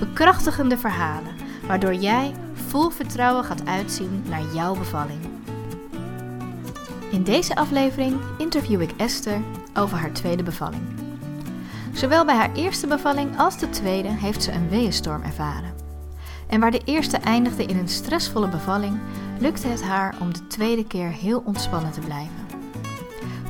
[0.00, 1.34] Bekrachtigende verhalen,
[1.66, 5.20] waardoor jij vol vertrouwen gaat uitzien naar jouw bevalling.
[7.10, 9.40] In deze aflevering interview ik Esther
[9.74, 10.82] over haar tweede bevalling.
[11.92, 15.74] Zowel bij haar eerste bevalling als de tweede heeft ze een weeënstorm ervaren.
[16.46, 18.98] En waar de eerste eindigde in een stressvolle bevalling,
[19.38, 22.46] lukte het haar om de tweede keer heel ontspannen te blijven.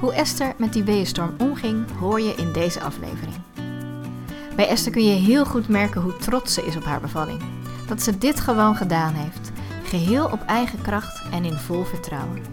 [0.01, 3.50] Hoe Esther met die weeënstorm omging, hoor je in deze aflevering.
[4.61, 7.43] Bij Esther kun je heel goed merken hoe trots ze is op haar bevalling.
[7.87, 9.51] Dat ze dit gewoon gedaan heeft,
[9.85, 12.45] geheel op eigen kracht en in vol vertrouwen.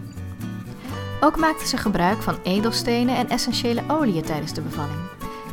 [1.20, 4.98] Ook maakte ze gebruik van edelstenen en essentiële oliën tijdens de bevalling.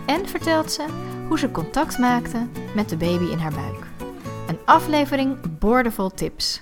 [0.06, 0.86] En vertelt ze
[1.28, 4.09] hoe ze contact maakte met de baby in haar buik.
[4.48, 6.61] Een aflevering boordevol tips.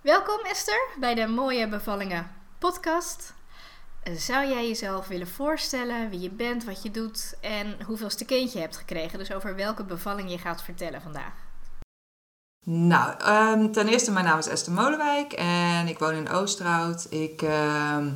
[0.00, 3.35] Welkom Esther bij de Mooie Bevallingen podcast.
[4.14, 8.64] Zou jij jezelf willen voorstellen wie je bent, wat je doet en hoeveelste kindje je
[8.64, 9.18] hebt gekregen?
[9.18, 11.32] Dus over welke bevalling je gaat vertellen vandaag.
[12.64, 17.06] Nou, um, ten eerste, mijn naam is Esther Molenwijk en ik woon in Oosterhout.
[17.10, 18.06] Ik, uh,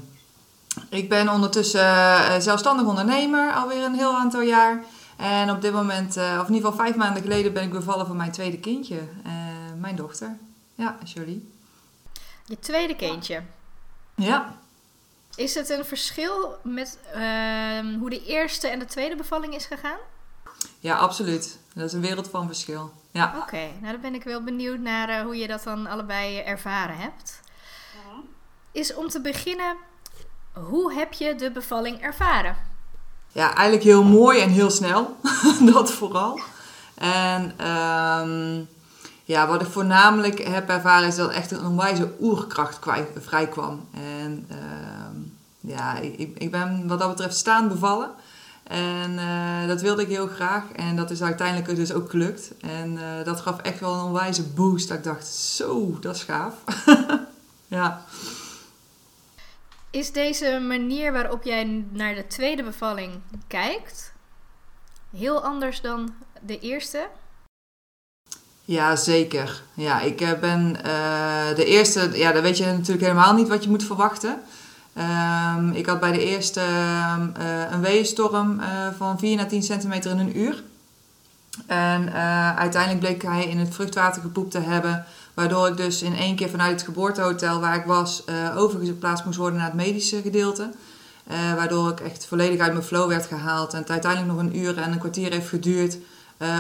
[0.89, 4.85] ik ben ondertussen uh, zelfstandig ondernemer, alweer een heel aantal jaar.
[5.17, 8.07] En op dit moment, uh, of in ieder geval vijf maanden geleden, ben ik bevallen
[8.07, 9.33] van mijn tweede kindje, eh,
[9.79, 10.37] mijn dochter.
[10.75, 11.53] Ja, Jolie.
[12.45, 13.43] Je tweede kindje?
[14.15, 14.59] Ja.
[15.41, 19.99] Is het een verschil met uh, hoe de eerste en de tweede bevalling is gegaan?
[20.79, 21.59] Ja, absoluut.
[21.75, 22.93] Dat is een wereld van verschil.
[23.11, 23.35] Ja.
[23.39, 26.97] Oké, nou dan ben ik wel benieuwd naar uh, hoe je dat dan allebei ervaren
[26.97, 27.41] hebt.
[27.95, 28.21] Ja.
[28.73, 29.77] Is om te beginnen,
[30.53, 32.57] hoe heb je de bevalling ervaren?
[33.33, 35.17] Ja, eigenlijk heel mooi en heel snel.
[35.73, 36.41] dat vooral.
[36.95, 38.69] En um,
[39.25, 42.79] ja, wat ik voornamelijk heb ervaren is dat echt een onwijze oerkracht
[43.19, 43.89] vrij kwam.
[43.93, 45.00] En uh,
[45.61, 48.11] ja, ik, ik ben wat dat betreft staan bevallen.
[48.71, 50.73] En uh, dat wilde ik heel graag.
[50.73, 52.53] En dat is uiteindelijk dus ook gelukt.
[52.61, 54.89] En uh, dat gaf echt wel een onwijze boost.
[54.89, 56.55] Dat ik dacht, zo, dat is gaaf.
[57.67, 58.05] ja.
[59.91, 63.13] Is deze manier waarop jij naar de tweede bevalling
[63.47, 64.13] kijkt
[65.17, 67.09] heel anders dan de eerste?
[68.65, 69.63] Ja, zeker.
[69.75, 73.71] Ja, ik ben uh, de eerste, ja, dan weet je natuurlijk helemaal niet wat je
[73.71, 74.43] moet verwachten.
[75.01, 78.67] Um, ik had bij de eerste uh, een weeënstorm uh,
[78.97, 80.63] van 4 naar 10 centimeter in een uur.
[81.67, 85.05] En uh, uiteindelijk bleek hij in het vruchtwater gepoept te hebben.
[85.35, 88.23] Waardoor ik dus in één keer vanuit het geboortehotel waar ik was
[88.57, 90.71] overgeplaatst moest worden naar het medische gedeelte.
[91.57, 93.73] waardoor ik echt volledig uit mijn flow werd gehaald.
[93.73, 95.99] En het uiteindelijk nog een uur en een kwartier heeft geduurd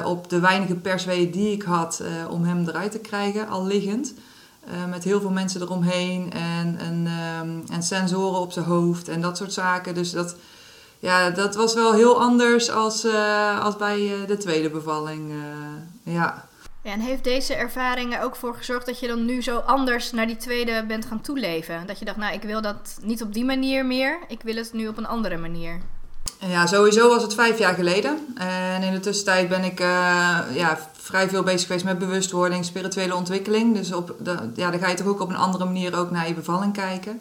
[0.04, 4.14] op de weinige persweeën die ik had om hem eruit te krijgen, al liggend.
[4.72, 7.06] Uh, met heel veel mensen eromheen en, en,
[7.42, 9.94] um, en sensoren op zijn hoofd en dat soort zaken.
[9.94, 10.36] Dus dat,
[10.98, 15.32] ja, dat was wel heel anders als, uh, als bij uh, de tweede bevalling.
[16.03, 16.12] ja.
[16.12, 16.48] ja.
[16.82, 20.26] En heeft deze ervaring er ook voor gezorgd dat je dan nu zo anders naar
[20.26, 21.86] die tweede bent gaan toeleven?
[21.86, 24.72] Dat je dacht, nou, ik wil dat niet op die manier meer, ik wil het
[24.72, 25.80] nu op een andere manier.
[26.38, 28.19] Ja, sowieso was het vijf jaar geleden.
[28.34, 30.78] En in de tussentijd ben ik ja,
[31.10, 33.75] vrij veel bezig geweest met bewustwording, spirituele ontwikkeling.
[33.75, 34.15] Dus op
[34.54, 37.21] ja, dan ga je toch ook op een andere manier ook naar je bevalling kijken.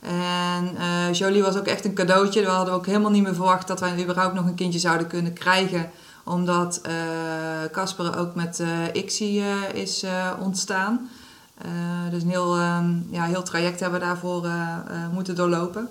[0.00, 2.40] En uh, Jolie was ook echt een cadeautje.
[2.40, 5.32] We hadden ook helemaal niet meer verwacht dat wij überhaupt nog een kindje zouden kunnen
[5.32, 5.90] krijgen.
[6.24, 6.80] Omdat
[7.72, 10.04] Casper uh, ook met uh, is
[10.40, 11.10] ontstaan.
[12.10, 14.48] dus een heel, um, ja, heel traject hebben we daarvoor
[15.12, 15.88] moeten doorlopen.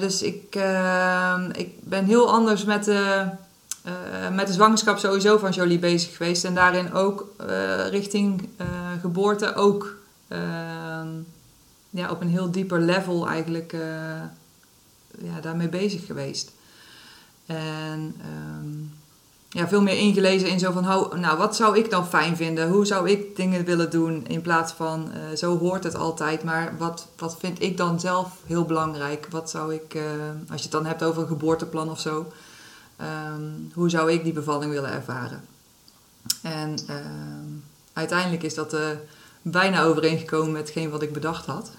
[0.00, 3.26] dus ik, ehm, ik ben heel anders met de
[4.32, 6.44] met de zwangerschap sowieso van Jolie bezig geweest.
[6.44, 8.66] En daarin ook uh, richting uh,
[9.00, 9.96] geboorte ook
[10.28, 11.08] ehm,
[11.90, 13.72] ja, op een heel dieper level eigenlijk
[15.18, 16.52] ja, daarmee bezig geweest.
[17.46, 18.14] En
[18.60, 18.92] um,
[19.48, 22.68] ja, veel meer ingelezen in zo van, how, nou wat zou ik dan fijn vinden?
[22.68, 24.26] Hoe zou ik dingen willen doen?
[24.26, 26.44] In plaats van, zo hoort het altijd.
[26.44, 29.26] Maar wat, wat vind ik dan zelf heel belangrijk?
[29.30, 29.98] Wat zou ik,
[30.50, 32.26] als je het dan hebt over een geboorteplan of zo...
[33.00, 35.44] Um, hoe zou ik die bevalling willen ervaren?
[36.42, 36.96] En uh,
[37.92, 38.88] uiteindelijk is dat uh,
[39.42, 41.70] bijna overeengekomen met hetgeen wat ik bedacht had.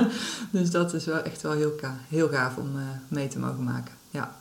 [0.50, 1.72] dus dat is wel echt wel heel,
[2.08, 3.94] heel gaaf om uh, mee te mogen maken.
[4.10, 4.34] Ja.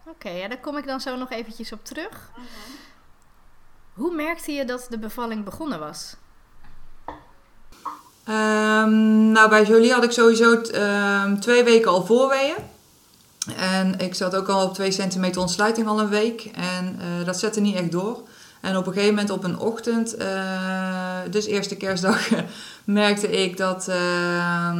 [0.00, 2.30] Oké, okay, ja, daar kom ik dan zo nog eventjes op terug.
[3.92, 6.16] Hoe merkte je dat de bevalling begonnen was?
[8.28, 12.54] Um, nou, bij Jolie had ik sowieso um, twee weken al voorweeën.
[13.56, 16.50] En ik zat ook al op 2 centimeter ontsluiting al een week.
[16.54, 18.22] En uh, dat zette niet echt door.
[18.60, 22.28] En op een gegeven moment op een ochtend, uh, dus eerste kerstdag,
[22.84, 24.72] merkte ik dat, uh,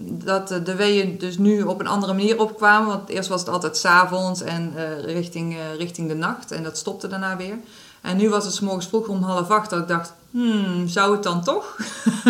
[0.00, 2.88] dat de weeën dus nu op een andere manier opkwamen.
[2.88, 6.52] Want eerst was het altijd s'avonds en uh, richting, richting de nacht.
[6.52, 7.56] En dat stopte daarna weer.
[8.00, 11.12] En nu was het s morgens vroeg om half acht dat ik dacht, hmm, zou
[11.12, 11.76] het dan toch?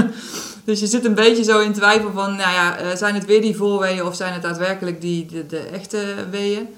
[0.65, 3.57] dus je zit een beetje zo in twijfel van, nou ja, zijn het weer die
[3.57, 6.69] voorweeën of zijn het daadwerkelijk die, de, echte weeën?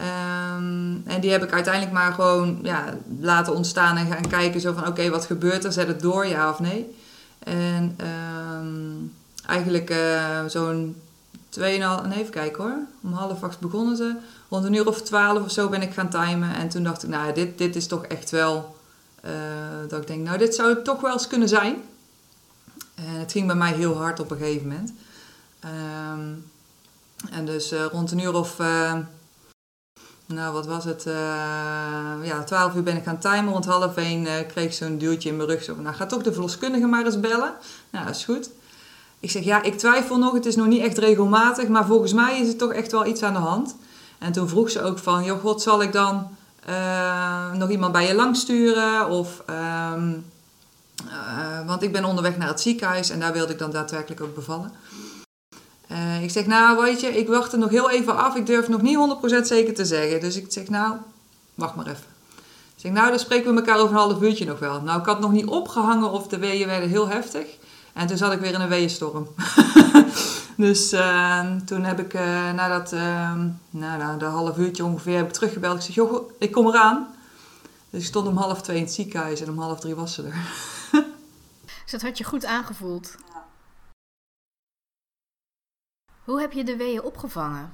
[0.00, 2.84] Um, en die heb ik uiteindelijk maar gewoon ja,
[3.20, 5.72] laten ontstaan en gaan kijken zo van oké, wat gebeurt er?
[5.72, 6.96] Zet het door, ja of nee?
[7.38, 7.98] En
[8.60, 9.12] um,
[9.46, 10.96] eigenlijk uh, zo'n
[11.60, 14.14] 2,5, nee even kijken hoor, om half acht begonnen ze.
[14.48, 17.08] Rond een uur of twaalf of zo ben ik gaan timen en toen dacht ik,
[17.08, 18.75] nou dit, dit is toch echt wel,
[19.88, 21.82] dat ik denk, nou dit zou het toch wel eens kunnen zijn.
[22.94, 24.92] En het ging bij mij heel hard op een gegeven moment.
[25.64, 26.50] Um,
[27.30, 28.58] en dus uh, rond een uur of
[30.26, 31.04] nou, wat was het?
[31.06, 31.14] Uh,
[32.22, 33.52] ja, 12 uur ben ik gaan timen.
[33.52, 35.62] Rond half één kreeg ik zo'n duwtje in mijn rug.
[35.62, 37.54] Zo van, nou, ga toch de verloskundige maar eens bellen.
[37.90, 38.50] Nou, dat is goed.
[39.20, 40.32] Ik zeg, ja, ik twijfel nog.
[40.32, 41.68] Het is nog niet echt regelmatig.
[41.68, 43.76] Maar volgens mij is er toch echt wel iets aan de hand.
[44.18, 46.36] En toen vroeg ze ook van, joh, god, zal ik dan
[46.68, 49.08] uh, nog iemand bij je langsturen?
[49.08, 49.42] Of,
[49.94, 50.24] um,
[51.66, 53.10] want ik ben onderweg naar het ziekenhuis.
[53.10, 54.72] En daar wilde ik dan daadwerkelijk ook bevallen.
[55.92, 58.36] Uh, ik zeg, nou weet je, ik wacht er nog heel even af.
[58.36, 58.98] Ik durf nog niet
[59.42, 60.20] 100% zeker te zeggen.
[60.20, 60.94] Dus ik zeg, nou,
[61.54, 62.14] wacht maar even.
[62.76, 64.80] Ik zeg, nou, dan spreken we elkaar over een half uurtje nog wel.
[64.80, 67.46] Nou, ik had nog niet opgehangen of de weeën werden heel heftig.
[67.92, 69.28] En toen zat ik weer in een weeënstorm.
[70.56, 72.90] dus uh, toen heb ik, uh, nadat,
[73.70, 75.76] na de half uurtje ongeveer, heb ik teruggebeld.
[75.76, 77.14] Ik zeg, joh, ik kom eraan.
[77.90, 80.22] Dus ik stond om half twee in het ziekenhuis en om half drie was ze
[80.22, 80.34] er.
[81.82, 83.16] dus dat had je goed aangevoeld?
[86.24, 87.72] Hoe heb je de weeën opgevangen?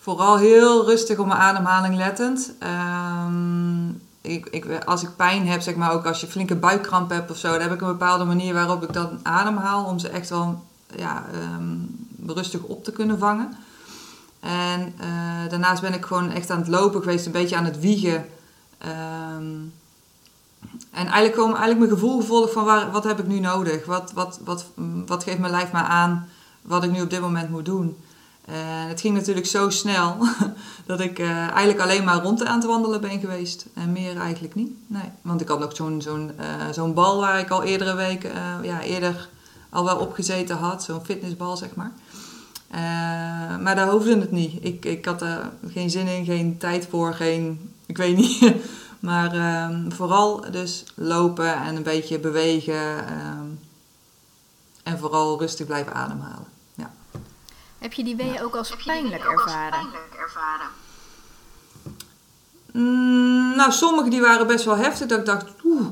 [0.00, 2.54] Vooral heel rustig op mijn ademhaling lettend.
[2.62, 7.30] Um, ik, ik, als ik pijn heb, zeg maar ook als je flinke buikkramp hebt
[7.30, 10.28] of zo, dan heb ik een bepaalde manier waarop ik dan ademhaal om ze echt
[10.28, 10.64] wel
[10.96, 11.24] ja,
[11.56, 13.56] um, rustig op te kunnen vangen.
[14.40, 17.80] En uh, daarnaast ben ik gewoon echt aan het lopen geweest, een beetje aan het
[17.80, 18.26] wiegen.
[19.36, 19.72] Um,
[20.90, 23.86] en eigenlijk gewoon eigenlijk mijn gevoel gevolgd van waar, wat heb ik nu nodig?
[23.86, 24.66] Wat, wat, wat,
[25.06, 26.28] wat geeft mijn lijf mij aan?
[26.66, 27.96] wat ik nu op dit moment moet doen.
[28.44, 30.16] En het ging natuurlijk zo snel
[30.86, 33.66] dat ik uh, eigenlijk alleen maar rond aan het wandelen ben geweest.
[33.74, 34.70] En meer eigenlijk niet.
[34.86, 35.10] Nee.
[35.22, 38.30] Want ik had nog zo'n zo'n uh, zo'n bal waar ik al eerdere uh,
[38.62, 39.28] ja, eerder
[39.76, 40.82] al wel opgezeten had.
[40.82, 41.92] Zo'n fitnessbal, zeg maar.
[43.60, 44.64] maar daar hoefde het niet.
[44.64, 47.74] Ik, ik had er geen zin in, geen tijd voor, geen...
[47.86, 48.54] Ik weet niet.
[49.08, 53.08] maar ehm, vooral dus lopen en een beetje bewegen.
[53.08, 53.46] Ehm,
[54.82, 56.54] en vooral rustig blijven ademhalen.
[57.78, 59.88] Heb je die weeën ook als pijnlijk ervaren?
[62.72, 65.06] Mm, nou, sommige die waren best wel heftig.
[65.06, 65.86] Dat ik dacht, oeh,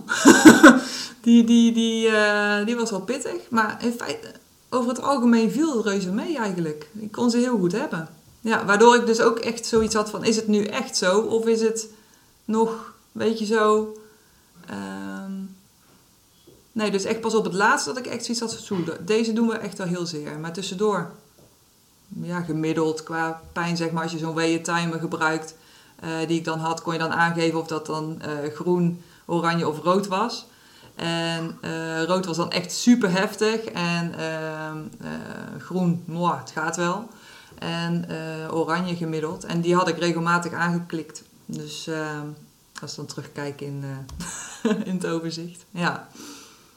[1.24, 3.50] die, die, die, uh, die was wel pittig.
[3.50, 4.32] Maar in feite,
[4.70, 6.88] over het algemeen viel het reuze mee eigenlijk.
[6.92, 8.08] Ik kon ze heel goed hebben.
[8.40, 11.20] Ja, waardoor ik dus ook echt zoiets had van, is het nu echt zo?
[11.20, 11.88] Of is het
[12.44, 13.96] nog, weet je zo...
[14.70, 15.56] Um,
[16.72, 19.48] nee, dus echt pas op het laatste dat ik echt zoiets had van, deze doen
[19.48, 20.38] we echt wel heel zeer.
[20.38, 21.10] Maar tussendoor
[22.08, 25.54] ja, gemiddeld qua pijn, zeg maar, als je zo'n weeën-timer gebruikt,
[26.04, 29.68] uh, die ik dan had, kon je dan aangeven of dat dan uh, groen, oranje
[29.68, 30.46] of rood was.
[30.94, 34.78] En uh, rood was dan echt super heftig en ehm,
[35.58, 37.08] groen, mwah, het gaat wel.
[37.58, 38.06] En
[38.50, 39.44] oranje gemiddeld.
[39.44, 41.22] En die had ik regelmatig aangeklikt.
[41.46, 42.26] Dus ehm,
[42.80, 43.84] als ik dan terugkijk in,
[44.84, 45.64] in het overzicht.
[45.70, 46.08] Ja.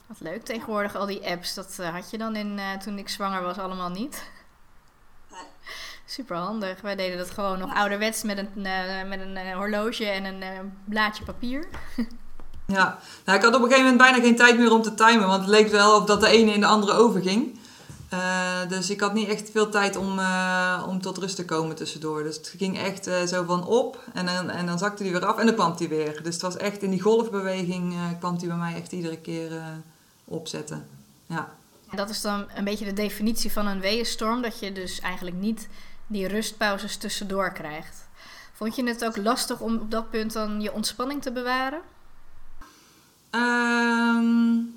[0.07, 1.53] Wat leuk tegenwoordig, al die apps.
[1.53, 4.23] Dat had je dan in, toen ik zwanger was allemaal niet.
[6.09, 6.81] Super handig.
[6.81, 10.41] Wij deden dat gewoon nog ouderwets met een, uh, met een uh, horloge en een
[10.41, 11.67] uh, blaadje papier.
[12.67, 15.27] ja, nou, ik had op een gegeven moment bijna geen tijd meer om te timen,
[15.27, 17.59] want het leek wel of dat de ene in de andere overging.
[18.67, 20.19] dus ik had niet echt veel tijd om,
[20.87, 22.23] om tot rust te komen tussendoor.
[22.23, 25.37] Dus het ging echt zo van op en dan, en dan zakte hij weer af
[25.37, 26.23] en dan kwam hij weer.
[26.23, 29.51] Dus het was echt in die golfbeweging kwam hij bij mij echt iedere keer
[30.25, 30.87] opzetten.
[31.25, 31.55] Ja.
[31.95, 35.67] Dat is dan een beetje de definitie van een weeënstorm, dat je dus eigenlijk niet
[36.07, 38.07] die rustpauzes tussendoor krijgt.
[38.53, 41.81] Vond je het ook lastig om op dat punt dan je ontspanning te bewaren?
[43.31, 44.75] Um,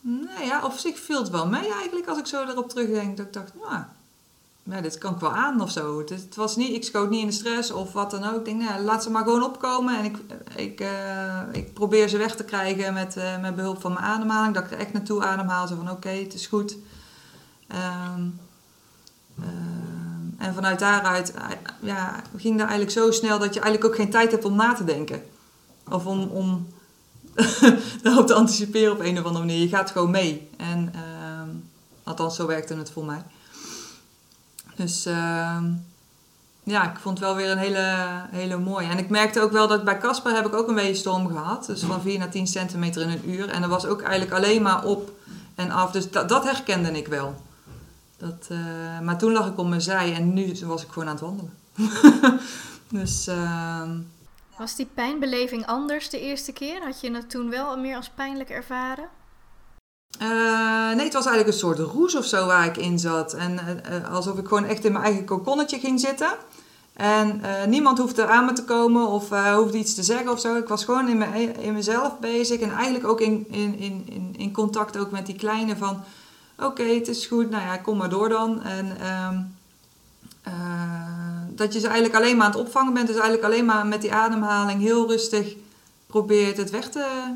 [0.00, 3.16] nou ja, op zich viel het wel mee eigenlijk als ik zo erop terugdenk.
[3.16, 3.82] Dat ik dacht, nou,
[4.62, 5.98] ja, dit kan ik wel aan of zo.
[5.98, 8.38] Het, het, was niet, ik schoot niet in de stress of wat dan ook.
[8.38, 9.98] Ik denk, nou, laat ze maar gewoon opkomen.
[9.98, 10.16] En ik,
[10.56, 14.54] ik, uh, ik probeer ze weg te krijgen met, uh, met behulp van mijn ademhaling.
[14.54, 15.66] Dat ik er echt naartoe ademhaal.
[15.66, 16.76] Zo van, oké, het is goed.
[17.68, 18.38] Um,
[20.38, 21.34] en vanuit daaruit
[21.80, 24.74] ja, ging dat eigenlijk zo snel dat je eigenlijk ook geen tijd hebt om na
[24.74, 25.22] te denken.
[25.88, 26.66] Of om, om
[28.02, 29.60] daarop te anticiperen op een of andere manier.
[29.60, 30.48] Je gaat gewoon mee.
[30.56, 31.00] En uh,
[32.02, 33.22] althans, zo werkte het voor mij.
[34.74, 35.56] Dus uh,
[36.62, 37.96] ja, ik vond het wel weer een hele,
[38.30, 38.88] hele mooie.
[38.88, 41.66] En ik merkte ook wel dat bij Casper heb ik ook een weeënstorm gehad.
[41.66, 43.48] Dus van 4 naar 10 centimeter in een uur.
[43.48, 45.12] En dat was ook eigenlijk alleen maar op
[45.54, 45.90] en af.
[45.90, 47.42] Dus dat, herkende ik wel.
[48.16, 48.58] Dat, uh,
[49.00, 51.52] maar toen lag ik op mijn zij en nu was ik gewoon aan het wandelen.
[53.00, 53.28] dus...
[53.28, 53.82] Uh,
[54.60, 56.82] was die pijnbeleving anders de eerste keer?
[56.84, 59.08] Had je het toen wel meer als pijnlijk ervaren?
[60.22, 63.34] Uh, nee, het was eigenlijk een soort roes of zo waar ik in zat.
[63.34, 66.30] En uh, alsof ik gewoon echt in mijn eigen kokonnetje ging zitten.
[66.92, 70.56] En uh, niemand hoefde aan me te komen of hoefde iets te zeggen of zo.
[70.56, 72.60] Ik was gewoon in, mijn, in mezelf bezig.
[72.60, 76.02] En eigenlijk ook in, in, in, in contact ook met die kleine van...
[76.58, 78.62] Oké, het is goed, nou ja, kom maar door dan.
[78.62, 79.38] En ehm,
[81.52, 83.06] dat je ze eigenlijk alleen maar aan het opvangen bent.
[83.06, 85.54] Dus eigenlijk alleen maar met die ademhaling heel rustig
[86.06, 87.34] probeert het weg te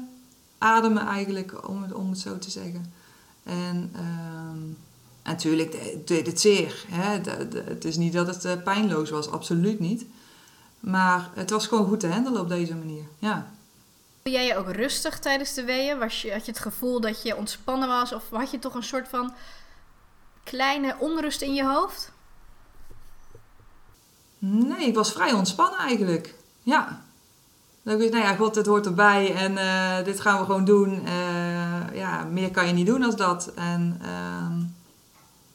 [0.59, 2.93] ademen eigenlijk, om het, om zo te zeggen.
[3.43, 4.79] En um,
[5.23, 6.85] natuurlijk deed het zeer.
[6.89, 7.21] Hè?
[7.65, 10.05] Het is niet dat het uh, pijnloos was, absoluut niet.
[10.81, 13.53] Maar het was gewoon goed te handelen op deze manier, ja.
[14.23, 15.99] Jij je ook rustig tijdens de weeën?
[15.99, 18.13] Was je, had je het gevoel dat je ontspannen was?
[18.13, 19.35] Of had je toch een soort van
[20.45, 22.13] kleine onrust in je hoofd?
[24.53, 26.35] Nee, ik was vrij ontspannen eigenlijk.
[26.63, 27.03] Ja.
[27.83, 31.03] Dan ik, nou ja, god, het hoort erbij en uh, dit gaan we gewoon doen.
[31.05, 33.53] Uh, ja, meer kan je niet doen als dat.
[33.55, 34.67] En, uh,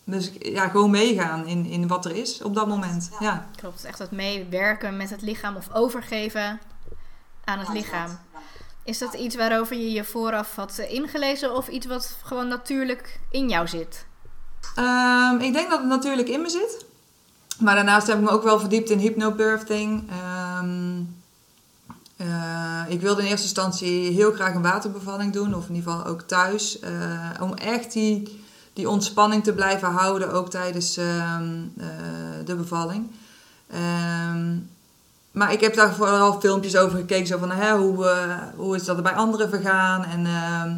[0.04, 3.10] dus ja, gewoon meegaan in, in wat er is op dat moment.
[3.12, 3.26] Ja.
[3.26, 3.48] ja.
[3.56, 6.60] Klopt, echt het meewerken met het lichaam of overgeven
[7.44, 8.20] aan het lichaam.
[8.84, 13.50] Is dat iets waarover je je vooraf had ingelezen of iets wat gewoon natuurlijk in
[13.50, 14.06] jou zit?
[14.76, 16.86] Um, ik denk dat het natuurlijk in me zit.
[17.60, 20.10] Maar daarnaast heb ik me ook wel verdiept in hypnobirthing.
[20.62, 21.18] Um,
[22.22, 26.08] uh, ik wilde in eerste instantie heel graag een waterbevalling doen, of in ieder geval
[26.08, 26.80] ook thuis.
[26.82, 28.42] Uh, om echt die,
[28.74, 31.38] die ontspanning te blijven houden, ook tijdens uh,
[32.46, 33.12] de bevalling.
[33.68, 34.58] Ehm,
[35.32, 38.06] maar ik heb daar vooral filmpjes over gekeken, zo van hè, hoe,
[38.56, 40.78] hoe is dat er bij anderen vergaan en ehm,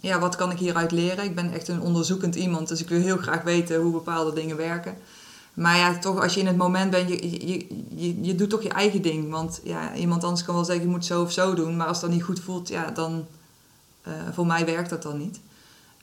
[0.00, 1.24] ja, wat kan ik hieruit leren.
[1.24, 4.56] Ik ben echt een onderzoekend iemand, dus ik wil heel graag weten hoe bepaalde dingen
[4.56, 4.96] werken.
[5.56, 8.62] Maar ja, toch als je in het moment bent, je, je, je, je doet toch
[8.62, 9.30] je eigen ding.
[9.30, 11.76] Want ja, iemand anders kan wel zeggen, je moet zo of zo doen.
[11.76, 13.26] Maar als dat niet goed voelt, ja, dan...
[14.08, 15.40] Uh, voor mij werkt dat dan niet.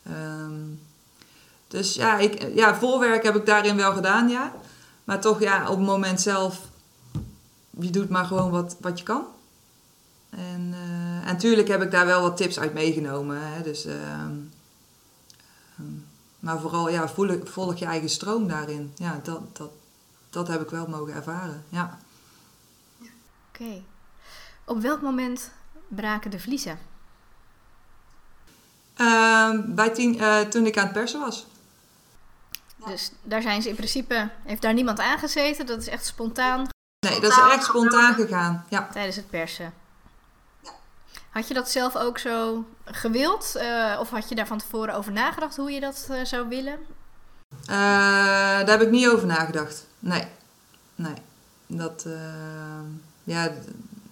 [0.08, 0.80] Um,
[1.68, 4.54] dus ja, ik, ja, voorwerk heb ik daarin wel gedaan, ja.
[5.04, 6.60] Maar toch, ja, op het moment zelf...
[7.80, 9.24] Je doet maar gewoon wat, wat je kan.
[10.30, 10.74] En,
[11.22, 13.54] en natuurlijk heb ik daar wel wat tips uit meegenomen.
[13.54, 13.86] Hè, dus...
[13.86, 13.94] Uh,
[16.44, 18.94] maar vooral, ja, volg, volg je eigen stroom daarin.
[18.96, 19.72] Ja, dat, dat,
[20.30, 21.98] dat heb ik wel mogen ervaren, ja.
[23.50, 23.82] Oké.
[24.66, 25.52] Op welk moment
[25.88, 26.80] braken de vliezen?
[28.98, 31.46] Uh, bij tien, uh, toen ik aan het persen was.
[32.86, 34.30] Dus daar zijn ze in principe...
[34.44, 35.66] Heeft daar niemand aangezeten?
[35.66, 36.68] Dat is echt spontaan?
[37.08, 38.90] Nee, dat is echt spontaan gegaan, ja.
[38.92, 39.74] Tijdens het persen?
[41.34, 43.54] Had je dat zelf ook zo gewild?
[43.58, 46.78] Uh, of had je daar van tevoren over nagedacht hoe je dat uh, zou willen?
[47.62, 49.86] Uh, daar heb ik niet over nagedacht.
[50.00, 50.24] Nee.
[50.96, 51.14] Nee.
[51.68, 52.06] Dat,
[53.24, 53.52] ja,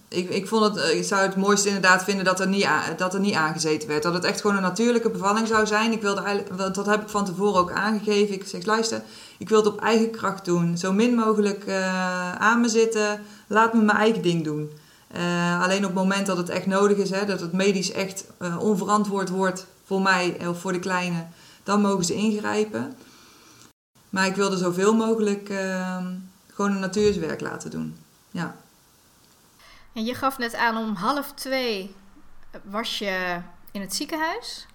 [0.07, 3.19] ik, ik, vond het, ik zou het mooiste inderdaad vinden dat er, niet dat er
[3.19, 4.03] niet aangezeten werd.
[4.03, 5.91] Dat het echt gewoon een natuurlijke bevalling zou zijn.
[5.91, 8.35] Ik wilde eigenlijk, dat heb ik van tevoren ook aangegeven.
[8.35, 9.01] Ik zeg, luister,
[9.37, 10.77] ik wil het op eigen kracht doen.
[10.77, 11.69] Zo min mogelijk
[12.37, 13.21] aan me zitten.
[13.47, 14.71] Laat me mijn eigen ding doen.
[15.15, 18.25] Uh, alleen op het moment dat het echt nodig is, hè, dat het medisch echt
[18.39, 21.25] uh, onverantwoord wordt voor mij of voor de kleine,
[21.63, 22.97] dan mogen ze ingrijpen.
[24.09, 26.05] Maar ik wilde zoveel mogelijk uh,
[26.53, 27.97] gewoon een natuurswerk laten doen.
[28.31, 28.55] Ja.
[29.93, 31.95] En je gaf net aan om half twee
[32.63, 33.41] was je
[33.71, 34.65] in het ziekenhuis?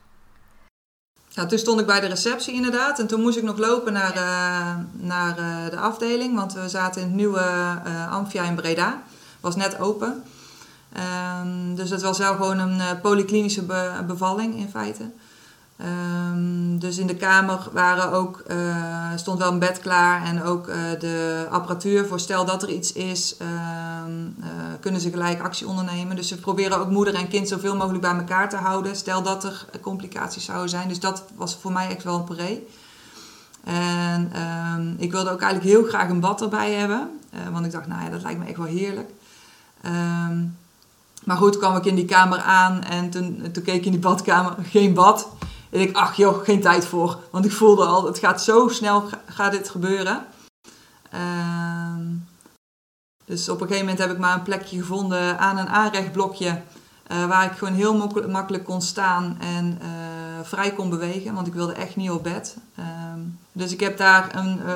[1.28, 2.98] Ja, toen stond ik bij de receptie inderdaad.
[2.98, 4.14] En toen moest ik nog lopen naar,
[4.92, 5.34] naar
[5.70, 6.36] de afdeling.
[6.36, 9.02] Want we zaten in het nieuwe Amphia in Breda
[9.46, 10.22] was net open.
[11.42, 15.10] Um, dus het was wel gewoon een uh, polyklinische be bevalling in feite.
[15.80, 20.68] Um, dus in de kamer waren ook, uh, stond wel een bed klaar en ook
[20.68, 23.36] uh, de apparatuur voor stel dat er iets is,
[24.04, 24.36] um,
[24.80, 26.16] kunnen ze gelijk actie ondernemen.
[26.16, 29.44] Dus ze proberen ook moeder en kind zoveel mogelijk bij elkaar te houden, stel dat
[29.44, 30.88] er complicaties zouden zijn.
[30.88, 32.62] Dus dat was voor mij echt wel een pre.
[33.64, 37.10] En ehm, ik wilde ook eigenlijk heel graag een bad erbij hebben.
[37.52, 39.10] want ik dacht, nou ja, dat lijkt me echt wel heerlijk.
[39.86, 40.44] Ehm,
[41.24, 44.00] maar goed, kwam ik in die kamer aan en toen, toen keek ik in die
[44.00, 45.28] badkamer, geen bad.
[45.70, 47.18] En ik, ach joh, geen tijd voor.
[47.30, 50.24] Want ik voelde al, het gaat zo snel, gaat dit gebeuren.
[51.10, 52.02] Ehm,
[53.24, 56.60] dus op een gegeven moment heb ik maar een plekje gevonden aan een aanrechtblokje.
[57.12, 59.88] Uh, waar ik gewoon heel makkelijk kon staan en uh,
[60.42, 61.34] vrij kon bewegen.
[61.34, 62.56] Want ik wilde echt niet op bed.
[62.74, 63.20] Ehm,
[63.52, 64.72] dus ik heb daar een, uh,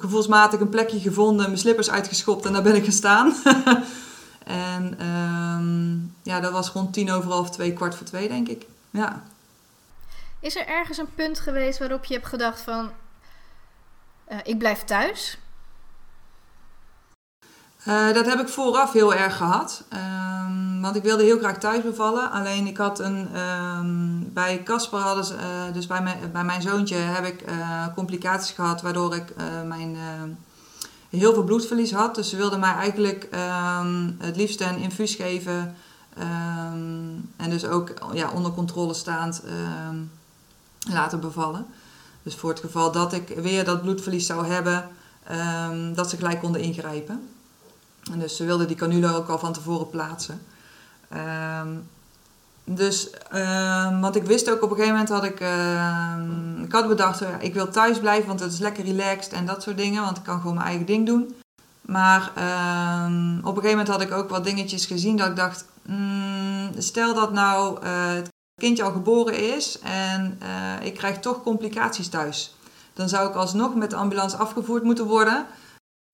[0.00, 3.34] gevoelsmatig een plekje gevonden, mijn slippers uitgeschopt en daar ben ik gestaan.
[4.48, 8.66] en ehm, ja, dat was rond tien over half twee, kwart voor twee denk ik.
[8.90, 9.22] Ja.
[10.40, 12.90] Is er ergens een punt geweest waarop je hebt gedacht van...
[14.42, 15.38] ik blijf thuis?
[17.88, 19.84] Uh, dat heb ik vooraf heel erg gehad.
[19.92, 22.30] Um, want ik wilde heel graag thuis bevallen.
[22.30, 23.38] Alleen ik had een.
[23.40, 25.34] Um, bij Casper hadden ze.
[25.34, 28.82] Uh, dus bij mijn, bij mijn zoontje heb ik uh, complicaties gehad.
[28.82, 29.96] Waardoor ik mijn,
[31.08, 32.14] heel veel bloedverlies had.
[32.14, 33.28] Dus ze wilden mij eigenlijk
[33.82, 35.76] um, het liefst een infuus geven.
[37.36, 39.42] en dus ook ja, onder controle staand
[40.90, 41.66] laten bevallen.
[42.22, 44.88] Dus voor het geval dat ik weer dat bloedverlies zou hebben.
[45.94, 47.28] dat ze gelijk konden ingrijpen.
[48.12, 50.40] En dus ze wilden die canule ook al van tevoren plaatsen.
[52.70, 56.14] Dus, um, want ik wist ook op een gegeven moment had ik, uh,
[56.62, 59.62] ik had bedacht, uh, ik wil thuis blijven, want het is lekker relaxed en dat
[59.62, 61.34] soort dingen, want ik kan gewoon mijn eigen ding doen.
[61.80, 65.64] Maar um, op een gegeven moment had ik ook wat dingetjes gezien dat ik dacht,
[65.82, 68.28] mm, stel dat nou uh, het
[68.60, 72.54] kindje al geboren is en uh, ik krijg toch complicaties thuis.
[72.94, 75.46] Dan zou ik alsnog met de ambulance afgevoerd moeten worden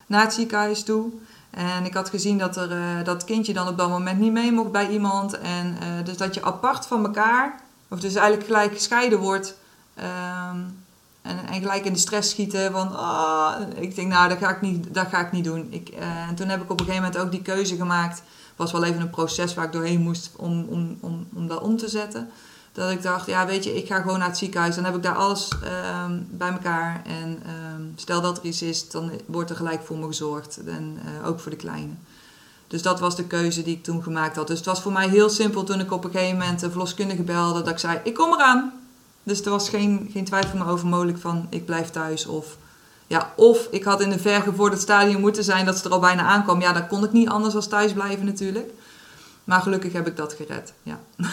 [0.06, 1.12] naar het ziekenhuis toe.
[1.54, 4.52] En ik had gezien dat er, uh, dat kindje dan op dat moment niet mee
[4.52, 5.38] mocht bij iemand.
[5.38, 9.56] En uh, dus dat je apart van elkaar, of dus eigenlijk gelijk gescheiden wordt.
[9.99, 10.82] Um,
[11.23, 14.61] en, en gelijk in de stress schieten van, oh, ik denk nou, dat ga ik
[14.61, 15.66] niet, dat ga ik niet doen.
[15.70, 18.23] Ik, uh, en toen heb ik op een gegeven moment ook die keuze gemaakt.
[18.56, 21.76] Was wel even een proces waar ik doorheen moest om, om, om, om dat om
[21.76, 22.30] te zetten.
[22.75, 24.75] Dat ik dacht, ja weet je, ik ga gewoon naar het ziekenhuis.
[24.75, 25.49] Dan heb ik daar alles
[26.04, 27.02] um, bij elkaar.
[27.06, 27.43] En
[27.75, 30.60] um, stel dat er iets is, dan wordt er gelijk voor me gezorgd.
[30.67, 31.93] En uh, ook voor de kleine.
[32.67, 34.47] Dus dat was de keuze die ik toen gemaakt had.
[34.47, 37.23] Dus het was voor mij heel simpel toen ik op een gegeven moment de verloskundige
[37.23, 37.63] belde.
[37.63, 38.73] Dat ik zei, ik kom eraan.
[39.23, 42.26] Dus er was geen, geen twijfel meer over mogelijk van, ik blijf thuis.
[42.26, 42.56] Of,
[43.06, 46.23] ja, of ik had in een vergevorderd stadium moeten zijn dat ze er al bijna
[46.23, 46.60] aankwam.
[46.60, 48.71] Ja, dan kon ik niet anders dan thuis blijven natuurlijk.
[49.45, 51.00] Maar gelukkig heb ik dat gered, ja.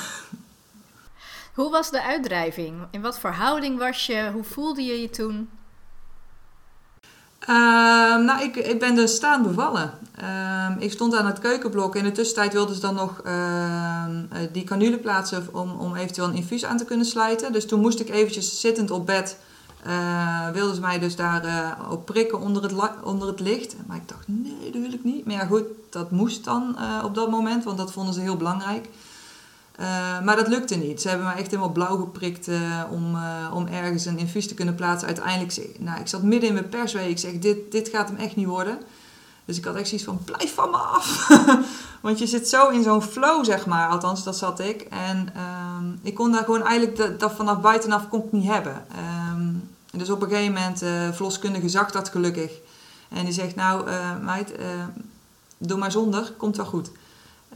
[1.53, 2.75] Hoe was de uitdrijving?
[2.91, 4.29] In wat voor houding was je?
[4.33, 5.49] Hoe voelde je je toen?
[7.41, 7.47] Uh,
[8.17, 9.91] nou, ik, ik ben dus staan bevallen.
[10.21, 11.95] Uh, ik stond aan het keukenblok.
[11.95, 14.05] In de tussentijd wilden ze dan nog uh,
[14.51, 17.53] die canule plaatsen om, om eventueel een infuus aan te kunnen sluiten.
[17.53, 19.37] Dus toen moest ik eventjes zittend op bed.
[19.87, 23.75] Uh, wilden ze mij dus daar uh, op prikken onder het, onder het licht.
[23.87, 25.25] Maar ik dacht, nee, dat wil ik niet.
[25.25, 28.89] Maar ja, goed, dat moest dan op dat moment, want dat vonden ze heel belangrijk.
[29.81, 31.01] Uh, maar dat lukte niet.
[31.01, 34.53] Ze hebben me echt helemaal blauw geprikt uh, om, uh, om ergens een infuus te
[34.53, 35.07] kunnen plaatsen.
[35.07, 37.09] Uiteindelijk, nou, ik zat midden in mijn persweek.
[37.09, 38.77] Ik zeg, dit, dit gaat hem echt niet worden.
[39.45, 41.27] Dus ik had echt zoiets van, blijf van me af.
[42.01, 43.89] Want je zit zo in zo'n flow, zeg maar.
[43.89, 44.81] Althans, dat zat ik.
[44.81, 48.85] En ehm, ik kon daar gewoon eigenlijk, dat, vanaf buitenaf kon ik niet hebben.
[49.31, 50.79] Um, dus op een gegeven moment,
[51.15, 52.51] verloskundige zag dat gelukkig.
[53.09, 53.89] En die zegt, nou
[54.21, 54.51] meid,
[55.57, 56.91] doe maar zonder, komt wel goed.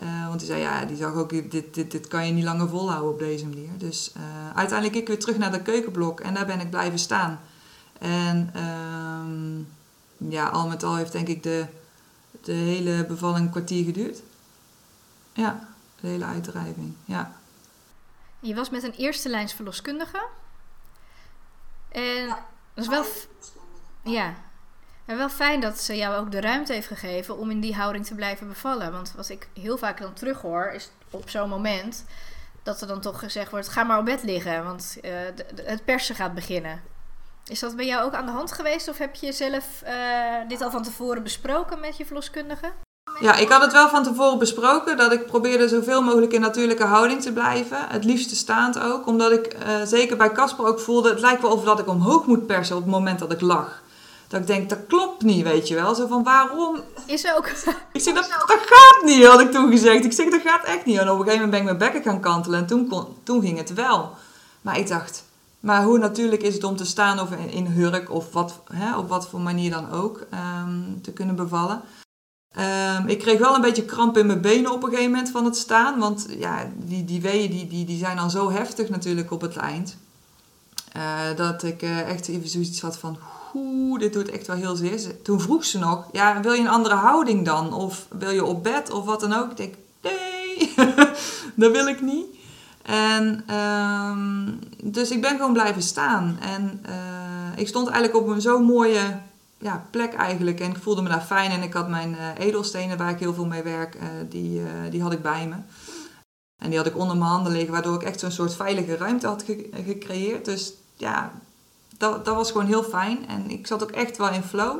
[0.03, 2.69] Uh, want die zei, ja, die zag ook, dit, dit, dit kan je niet langer
[2.69, 3.77] volhouden op deze manier.
[3.77, 4.23] Dus uh,
[4.55, 7.39] uiteindelijk ik weer terug naar de keukenblok en daar ben ik blijven staan.
[7.99, 9.67] En um,
[10.31, 11.65] ja, al met al heeft denk ik de,
[12.41, 14.21] de hele bevalling een kwartier geduurd.
[15.34, 15.67] Ja,
[15.99, 17.36] de hele uitdrijving, ja.
[18.39, 20.25] Je was met een eerste lijns verloskundige.
[21.89, 22.27] En
[22.73, 23.05] dat is wel...
[24.03, 24.36] Ja,
[25.06, 28.06] en wel fijn dat ze jou ook de ruimte heeft gegeven om in die houding
[28.06, 28.91] te blijven bevallen.
[28.91, 32.06] Want wat ik heel vaak dan terughoor, is op zo'n moment
[32.63, 35.12] dat er dan toch gezegd wordt: ga maar op bed liggen, want uh,
[35.63, 36.82] het persen gaat beginnen.
[37.48, 39.91] Is dat bij jou ook aan de hand geweest of heb je zelf uh,
[40.48, 42.72] dit al van tevoren besproken met je verloskundige?
[43.20, 46.84] Ja, ik had het wel van tevoren besproken dat ik probeerde zoveel mogelijk in natuurlijke
[46.84, 47.78] houding te blijven.
[47.88, 51.52] Het liefste staand ook, omdat ik uh, zeker bij Casper ook voelde: het lijkt wel
[51.52, 53.84] of dat ik omhoog moet persen op het moment dat ik lag.
[54.28, 55.96] Dat ik denk, dat klopt niet, weet je wel.
[55.96, 56.80] Zo van, waarom?
[57.06, 57.48] Is ook.
[57.92, 60.06] Ik zeg, dat, dat gaat niet, had ik toen gezegd.
[60.06, 60.98] Ik zeg, dat gaat echt niet.
[60.98, 63.42] En op een gegeven moment ben ik mijn bekken gaan kantelen en toen, kon, toen
[63.42, 64.12] ging het wel.
[64.62, 65.24] Maar ik dacht,
[65.60, 69.10] maar hoe natuurlijk is het om te staan of in, hurk of wat, hè, op
[69.10, 71.82] wat voor manier dan ook um, te kunnen bevallen.
[72.98, 75.46] Um, ik kreeg wel een beetje kramp in mijn benen op een gegeven moment van
[75.46, 76.00] het staan.
[76.00, 79.58] Want ja, die, die weeën die, die, die zijn dan zo heftig natuurlijk op het
[79.58, 79.98] eind.
[81.36, 83.18] dat ik echt even zoiets had van,
[83.56, 85.22] oeh, dit doet echt wel heel zeer.
[85.22, 87.74] Toen vroeg ze nog, ja, wil je een andere houding dan?
[87.74, 89.52] Of wil je op bed of wat dan ook?
[89.52, 90.74] Ik denk, nee,
[91.56, 92.26] dat wil ik niet.
[92.82, 94.52] En ehm,
[94.84, 96.38] dus ik ben gewoon blijven staan.
[96.41, 96.82] En
[97.56, 99.18] ik stond eigenlijk op een zo mooie
[99.58, 100.60] ja, plek eigenlijk.
[100.60, 101.52] En ik voelde me daar fijn.
[101.52, 103.98] En ik had mijn edelstenen waar ik heel veel mee werk,
[104.30, 105.56] die, die had ik bij me.
[106.58, 109.28] En die had ik onder mijn handen liggen, waardoor ik echt zo'n soort veilige ruimte
[109.28, 109.46] had
[109.86, 110.46] gecreëerd.
[110.46, 111.32] Dus ja,
[111.97, 113.27] dat, dat was gewoon heel fijn.
[113.27, 114.79] En ik zat ook echt wel in flow.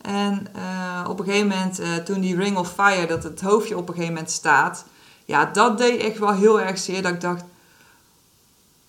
[0.00, 3.76] En uh, op een gegeven moment, uh, toen die Ring of Fire, dat het hoofdje
[3.76, 4.84] op een gegeven moment staat.
[5.24, 7.02] Ja, dat deed echt wel heel erg zeer.
[7.02, 7.44] Dat ik dacht,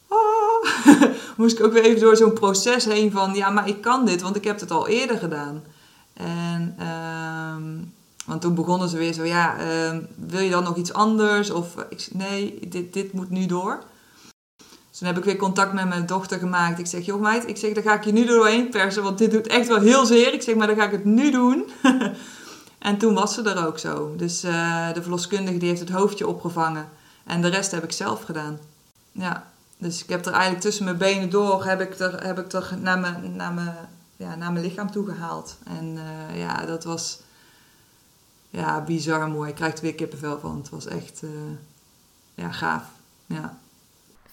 [0.08, 1.04] ah,
[1.38, 4.22] moest ik ook weer even door zo'n proces heen van, ja, maar ik kan dit,
[4.22, 5.64] want ik heb het al eerder gedaan.
[6.14, 7.84] En, uh,
[8.26, 11.50] want toen begonnen ze weer zo, ja, ehm, wil je dan nog iets anders?
[11.50, 13.84] Of, ik, nee, dit, dit moet nu door
[15.00, 16.80] toen heb ik weer contact met mijn dochter gemaakt.
[16.80, 19.32] Ik zeg, joh meid, ik zeg, dan ga ik je nu doorheen persen, want dit
[19.32, 20.34] doet echt wel heel zeer.
[20.34, 21.70] Ik zeg, maar dan ga ik het nu doen.
[22.80, 24.14] en toen was ze er ook zo.
[24.16, 26.90] Dus uh, de verloskundige die heeft het hoofdje opgevangen.
[27.24, 28.60] En de rest heb ik zelf gedaan.
[29.12, 32.52] Ja, dus ik heb er eigenlijk tussen mijn benen door, heb ik er, heb ik
[32.52, 33.76] er naar, mijn, naar, mijn,
[34.18, 35.58] ja, naar mijn lichaam toe gehaald.
[35.66, 37.20] En uh, ja, dat was
[38.50, 39.50] ja, bizar mooi.
[39.50, 40.58] Ik krijg er weer kippenvel van.
[40.58, 41.30] Het was echt uh,
[42.36, 42.84] ja, gaaf.
[43.26, 43.59] Ja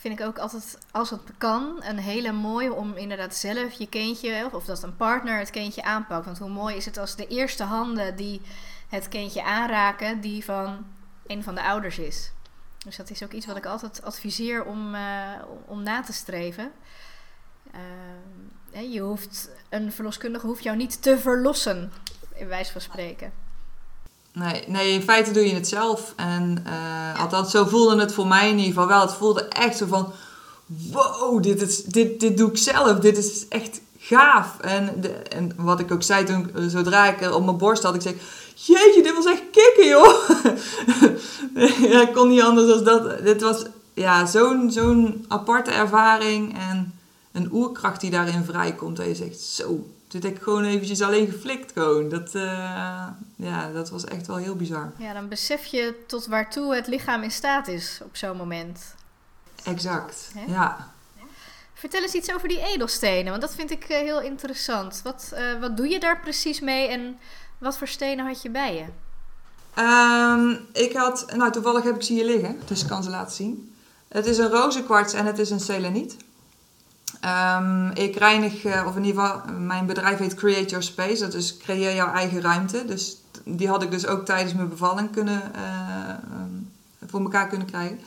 [0.06, 4.44] vind ik ook altijd, als het kan, een hele mooie om inderdaad zelf je kindje,
[4.44, 6.24] of, of dat een partner het kindje aanpakt.
[6.24, 8.40] Want hoe mooi is het als de eerste handen die
[8.88, 10.86] het kindje aanraken, die van
[11.26, 12.32] een van de ouders is.
[12.78, 15.32] Dus dat is ook iets wat ik altijd adviseer om, uh,
[15.64, 16.72] om na te streven.
[18.74, 21.92] Uh, je hoeft, een verloskundige hoeft jou niet te verlossen,
[22.34, 23.32] in wijze van spreken.
[24.38, 26.12] Nee, nee, in feite doe je het zelf.
[26.16, 29.00] En uh, althans, zo voelde het voor mij in ieder geval wel.
[29.00, 30.12] Het voelde echt zo van,
[30.66, 32.98] wow, dit, is, dit, dit doe ik zelf.
[32.98, 34.58] Dit is echt gaaf.
[34.60, 38.02] En, de, en wat ik ook zei toen, zodra ik op mijn borst had, ik
[38.02, 38.16] zei,
[38.54, 40.28] jeetje, dit was echt kicken, joh.
[41.90, 43.24] ja, ik kon niet anders dan dat.
[43.24, 46.94] Dit was ja, zo'n zo'n aparte ervaring en
[47.32, 48.96] een oerkracht die daarin vrijkomt.
[48.96, 52.08] Dat je zegt, zo, toen heb ik gewoon eventjes alleen geflikt gewoon.
[52.08, 52.42] Dat, uh,
[53.36, 54.92] ja, dat was echt wel heel bizar.
[54.98, 58.94] Ja, dan besef je tot waartoe het lichaam in staat is op zo'n moment.
[59.64, 60.90] Exact, ja.
[61.74, 65.00] Vertel eens iets over die edelstenen, want dat vind ik uh, heel interessant.
[65.04, 67.18] Wat, uh, wat doe je daar precies mee en
[67.58, 68.84] wat voor stenen had je bij je?
[69.82, 73.34] Um, ik had, nou toevallig heb ik ze hier liggen, dus ik kan ze laten
[73.34, 73.74] zien.
[74.08, 76.16] Het is een rozenkwarts en het is een seleniet.
[77.24, 81.20] Um, ik reinig, uh, of in ieder geval, mijn bedrijf heet Create Your Space.
[81.20, 82.84] Dat is creëer jouw eigen ruimte.
[82.84, 86.08] Dus die had ik dus ook tijdens mijn bevalling kunnen, uh,
[86.40, 86.72] um,
[87.06, 88.00] voor elkaar kunnen krijgen.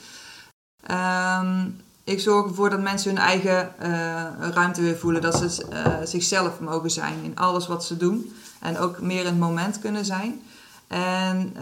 [0.91, 5.21] Um, ik zorg ervoor dat mensen hun eigen uh, ruimte weer voelen.
[5.21, 5.65] Dat ze
[6.03, 8.33] zichzelf mogen zijn in alles wat ze doen.
[8.59, 10.41] En ook meer in het moment kunnen zijn.
[10.87, 11.53] En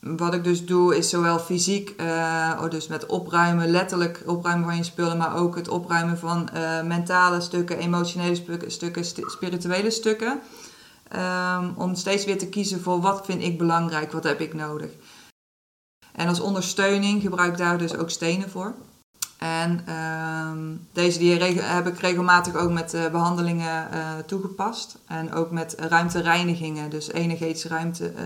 [0.00, 4.82] wat ik dus doe is zowel fysiek, uh, dus met opruimen, letterlijk opruimen van je
[4.82, 10.40] spullen, maar ook het opruimen van uh, mentale stukken, emotionele stukken, spirituele stukken.
[11.16, 14.90] Um, om steeds weer te kiezen voor wat vind ik belangrijk, wat heb ik nodig.
[16.12, 18.74] En als ondersteuning gebruik ik daar dus ook stenen voor.
[19.40, 20.50] En uh,
[20.92, 24.98] deze die heb ik regelmatig ook met behandelingen uh, toegepast.
[25.06, 28.20] En ook met ruimtereinigingen, dus energetische ruimte, uh,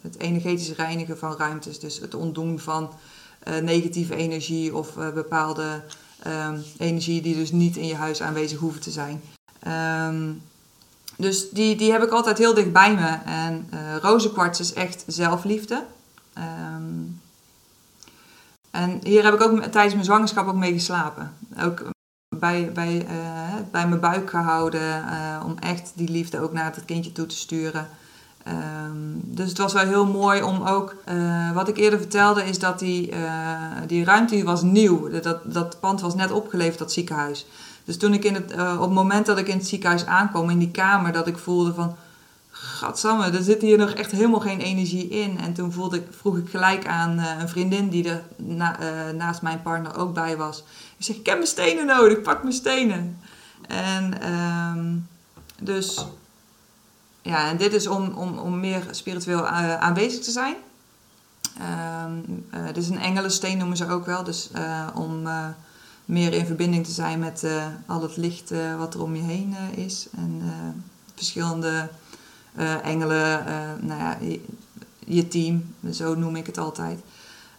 [0.00, 1.80] het energetisch reinigen van ruimtes.
[1.80, 2.90] Dus het ontdoen van
[3.62, 5.82] negatieve energie of bepaalde
[6.26, 9.22] um, energie die dus niet in je huis aanwezig hoeven te zijn.
[10.08, 10.42] Um,
[11.16, 13.18] dus die, die heb ik altijd heel dicht bij me.
[13.24, 13.68] En
[14.02, 15.84] rozenkwarts is echt zelfliefde.
[18.70, 21.32] En hier heb ik ook tijdens mijn zwangerschap ook mee geslapen.
[21.64, 21.84] Ook
[22.36, 24.80] bij, bij, uh, bij mijn buik gehouden.
[24.80, 27.88] Uh, om echt die liefde ook naar het kindje toe te sturen.
[28.48, 32.58] Um, dus het was wel heel mooi om ook, uh, wat ik eerder vertelde, is
[32.58, 33.12] dat die,
[33.86, 35.20] die ruimte was nieuw.
[35.20, 37.46] Dat, dat pand was net opgeleverd, dat ziekenhuis.
[37.84, 40.58] Dus toen ik in het, op het moment dat ik in het ziekenhuis aankwam, in
[40.58, 41.96] die kamer, dat ik voelde van,
[42.60, 45.38] Gadsamme, er zit hier nog echt helemaal geen energie in.
[45.40, 49.42] En toen voelde ik, vroeg ik gelijk aan uh, een vriendin die er uh, naast
[49.42, 50.58] mijn partner ook bij was.
[50.96, 53.20] Ik zeg, ik heb mijn stenen nodig, pak mijn stenen.
[53.68, 55.08] En um,
[55.60, 56.06] dus,
[57.22, 60.54] ja, en dit is om, om, om meer spiritueel uh, aanwezig te zijn.
[62.04, 64.24] Um, dit is een engelensteen noemen ze ook wel.
[64.24, 64.50] Dus
[64.94, 65.28] om
[66.04, 67.46] meer in verbinding te zijn met
[67.86, 70.06] al het licht wat er om je heen is.
[70.16, 70.42] En
[71.14, 71.88] verschillende
[72.58, 74.18] uh, engelen, uh, nou ja,
[74.98, 77.00] je, team, zo noem ik het altijd.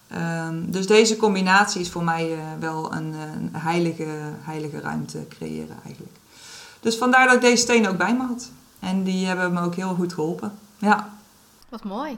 [0.07, 4.07] Ehm, dus deze combinatie is voor mij wel een, een, heilige,
[4.41, 6.15] heilige ruimte creëren eigenlijk.
[6.79, 8.49] Dus vandaar dat ik deze steen ook bij me had.
[8.79, 10.59] En die hebben me ook heel goed geholpen.
[10.77, 11.09] Ja.
[11.69, 12.17] Wat mooi.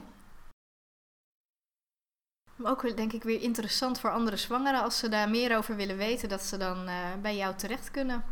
[2.63, 6.29] Ook denk ik weer interessant voor andere zwangeren als ze daar meer over willen weten,
[6.29, 6.77] dat ze dan
[7.21, 8.23] bij jou terecht kunnen.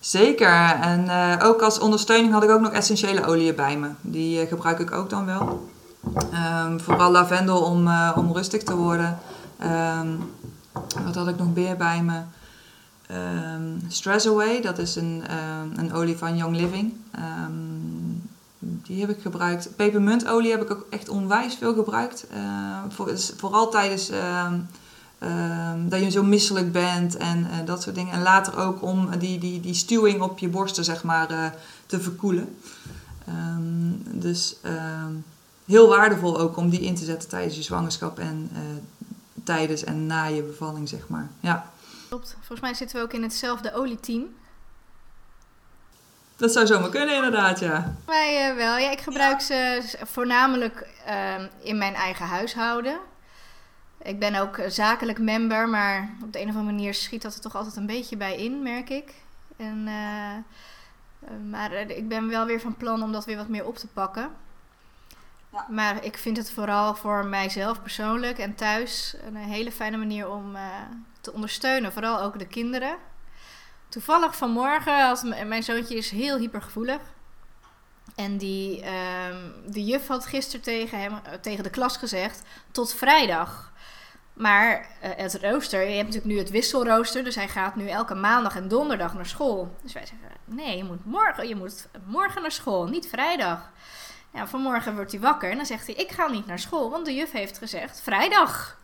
[0.00, 0.78] Zeker.
[0.80, 3.88] En uh, ook als ondersteuning had ik ook nog essentiële oliën bij me.
[4.00, 5.68] Die uh, gebruik ik ook dan wel.
[6.64, 9.18] Um, vooral lavendel om, om rustig te worden.
[9.98, 10.30] Um,
[11.04, 12.20] wat had ik nog meer bij me?
[13.52, 15.22] Um, Stress Away, dat is een,
[15.76, 16.94] een olie van Young Living.
[18.58, 19.76] Die heb ik gebruikt.
[19.76, 22.26] Pepermuntolie heb ik ook echt onwijs veel gebruikt.
[22.88, 24.10] Voor, vooral tijdens
[25.18, 28.12] uh, dat je zo misselijk bent en eh, dat soort dingen.
[28.12, 31.46] En later ook om die, die, die stuwing op je borsten zeg maar, eh,
[31.86, 32.58] te verkoelen.
[33.26, 35.12] Ehm, dus ehm,
[35.64, 38.50] heel waardevol ook om die in te zetten tijdens je zwangerschap en
[39.44, 41.28] tijdens en na je bevalling, zeg maar.
[41.40, 41.70] Ja.
[42.08, 42.34] Klopt.
[42.36, 44.24] Volgens mij zitten we ook in hetzelfde olieteam.
[46.36, 47.94] Dat zou zomaar kunnen, inderdaad, ja.
[48.06, 48.76] Wij wel.
[48.76, 50.88] Ja, ik gebruik ze voornamelijk
[51.62, 52.98] in mijn eigen huishouden.
[54.02, 57.40] Ik ben ook zakelijk member, maar op de een of andere manier schiet dat er
[57.40, 59.14] toch altijd een beetje bij in, merk ik.
[59.56, 63.76] En, uh, maar ik ben wel weer van plan om dat weer wat meer op
[63.76, 64.30] te pakken.
[65.52, 65.66] Ja.
[65.68, 70.56] Maar ik vind het vooral voor mijzelf persoonlijk en thuis een hele fijne manier om
[71.20, 71.92] te ondersteunen.
[71.92, 72.96] Vooral ook de kinderen.
[73.88, 77.00] Toevallig vanmorgen, als mijn zoontje is heel hypergevoelig.
[78.14, 82.94] En die, um, de juf had gisteren tegen, hem, eh, tegen de klas gezegd, tot
[82.94, 83.72] vrijdag.
[84.38, 88.14] Maar uh, het rooster, je hebt natuurlijk nu het wisselrooster, dus hij gaat nu elke
[88.14, 89.76] maandag en donderdag naar school.
[89.82, 93.70] Dus wij zeggen, nee, je moet morgen, je moet morgen naar school, niet vrijdag.
[94.32, 97.04] Ja, vanmorgen wordt hij wakker en dan zegt hij, ik ga niet naar school, want
[97.06, 98.78] de juf heeft gezegd, vrijdag.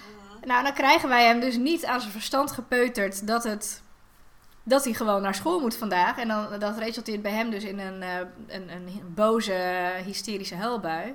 [0.00, 0.48] Mhm.
[0.48, 3.82] Nou, dan krijgen wij hem dus niet aan zijn verstand gepeuterd dat het
[4.66, 6.18] dat hij gewoon naar school moet vandaag.
[6.18, 8.16] En dan, dat resulteert bij hem dus in een, uh,
[8.46, 11.14] een, een boze, hysterische huilbui.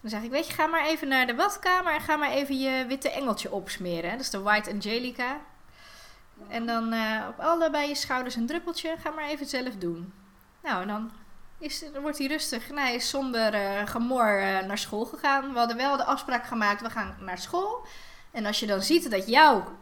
[0.00, 2.58] Dan zeg ik, weet je, ga maar even naar de badkamer en ga maar even
[2.58, 4.10] je witte engeltje opsmeren.
[4.10, 5.40] Dat is de White Angelica.
[6.48, 8.96] En dan uh, op allebei je schouders een druppeltje.
[8.98, 10.12] Ga maar even zelf doen.
[10.62, 11.10] Nou, en dan,
[11.58, 12.68] is, wordt hij rustig.
[12.68, 15.52] Hij is zonder uh, gemor naar school gegaan.
[15.52, 17.86] We hadden wel de afspraak gemaakt, we gaan naar school.
[18.30, 19.78] En als je dan ziet dat jouw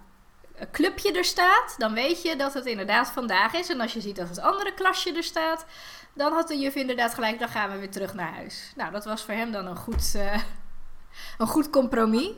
[0.72, 3.68] clubje er staat, dan weet je dat het inderdaad vandaag is.
[3.68, 5.64] En als je ziet dat het andere klasje er staat,
[6.12, 8.72] dan had de juf inderdaad gelijk, dan gaan we weer terug naar huis.
[8.76, 10.34] Nou, dat was voor hem dan een goed, uh,
[11.38, 12.30] een goed compromis.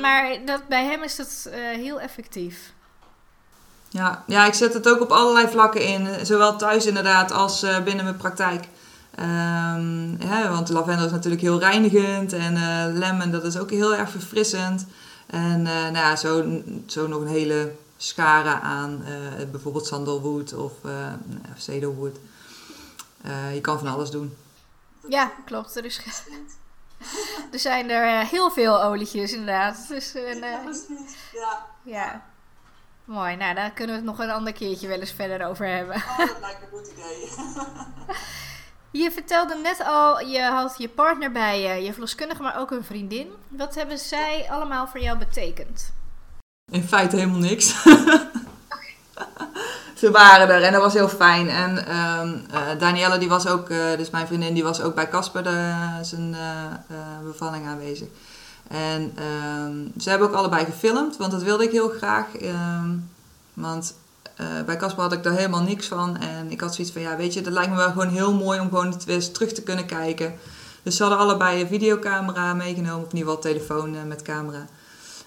[0.00, 2.72] Maar dat, bij hem is dat uh, heel effectief.
[3.88, 6.26] Ja, ja, ik zet het ook op allerlei vlakken in.
[6.26, 8.64] Zowel thuis inderdaad als binnen mijn praktijk.
[10.18, 12.32] Ja, want lavendel is natuurlijk heel reinigend.
[12.32, 12.54] En
[12.98, 14.86] lemon, dat is ook heel erg verfrissend.
[15.32, 20.72] En uh, nou ja, zo, zo nog een hele schare aan uh, bijvoorbeeld sandalwood of
[20.86, 21.12] uh,
[21.56, 22.16] cedarwood.
[23.52, 24.36] je kan van alles doen.
[25.08, 25.76] Ja, klopt.
[25.76, 26.00] Er, is
[27.52, 29.88] er zijn er heel veel olietjes inderdaad.
[29.88, 30.66] Dus, ja,
[31.32, 31.66] ja.
[31.82, 32.24] ja.
[33.04, 35.96] Mooi, nou daar kunnen we het nog een ander keertje wel eens verder over hebben.
[35.96, 37.30] Oh, dat lijkt me een goed idee.
[38.92, 42.84] Je vertelde net al, je had je partner bij je, je verloskundige, maar ook een
[42.84, 43.26] vriendin.
[43.48, 45.92] Wat hebben zij allemaal voor jou betekend?
[46.72, 47.66] In feite helemaal niks.
[49.96, 51.48] Ze waren er en dat was heel fijn.
[51.48, 52.46] En um,
[52.78, 55.44] Danielle, die was ook, uh, dus mijn vriendin, die was ook bij Casper
[56.02, 58.08] zijn uh, bevalling aanwezig.
[58.68, 62.26] En um, ze hebben ook allebei gefilmd, want dat wilde ik heel graag.
[62.42, 63.10] Um,
[63.54, 63.94] want
[64.42, 66.16] uh, bij Casper had ik daar helemaal niks van.
[66.16, 68.60] En ik had zoiets van, ja, weet je, dat lijkt me wel gewoon heel mooi
[68.60, 70.34] om gewoon het weer terug te kunnen kijken.
[70.82, 74.66] Dus ze hadden allebei een videocamera meegenomen, of in ieder geval telefoon uh, met camera.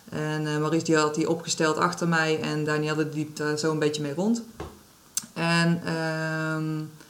[0.09, 3.79] En uh, Maurice die had die opgesteld achter mij en Danielle liep daar zo een
[3.79, 4.43] beetje mee rond.
[5.33, 5.81] En...
[5.85, 7.03] Ehm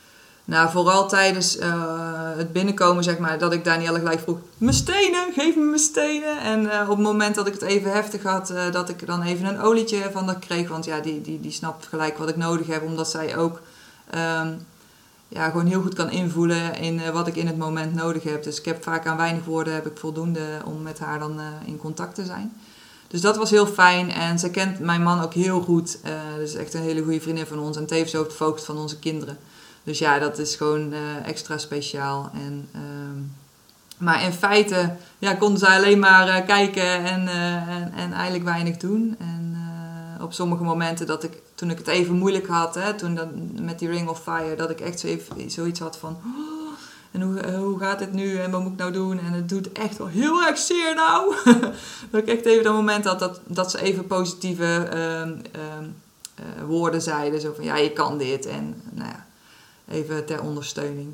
[0.48, 5.34] nou, vooral tijdens uh, het binnenkomen, zeg maar, dat ik Danielle gelijk vroeg: Mijn stenen,
[5.34, 6.40] geef me mijn stenen.
[6.40, 9.22] En uh, op het moment dat ik het even heftig had, uh, dat ik dan
[9.22, 10.68] even een olietje van haar kreeg.
[10.68, 13.62] Want ja, die, die, die snapt gelijk wat ik nodig heb, omdat zij ook
[14.16, 14.66] um,
[15.28, 18.44] ja, gewoon heel goed kan invoelen in wat ik in het moment nodig heb.
[18.44, 21.78] Dus ik heb vaak aan weinig woorden heb ik voldoende om met haar dan in
[21.78, 22.54] contact te zijn.
[23.08, 24.12] Dus dat was heel fijn.
[24.12, 25.98] En ze kent mijn man ook heel goed.
[26.38, 27.78] dus echt een hele goede vriendin van ons.
[27.78, 29.38] En tevens ook de voogd van onze kinderen.
[29.86, 32.30] Dus ja, dat is gewoon uh, extra speciaal.
[32.34, 32.82] En, uh,
[33.98, 38.44] maar in feite ja, konden zij alleen maar uh, kijken en, uh, en, en, eigenlijk
[38.44, 39.16] weinig doen.
[39.20, 39.58] En
[40.22, 43.28] op sommige momenten dat ik, toen ik het even moeilijk had, hè, toen dat,
[43.62, 46.18] met die Ring of Fire, dat ik echt zo even, zoiets had van...
[46.26, 46.74] Oh,
[47.12, 49.20] En hoe, hoe gaat het nu en wat moet ik nou doen?
[49.20, 51.36] En het doet echt wel heel erg zeer nou.
[52.12, 54.90] dat ik echt even dat moment had dat, dat ze even positieve
[56.40, 57.42] uh, woorden zeiden.
[57.42, 58.46] Zo van ja, je kan dit.
[58.46, 59.26] En nou ja,
[59.88, 61.14] even ter ondersteuning.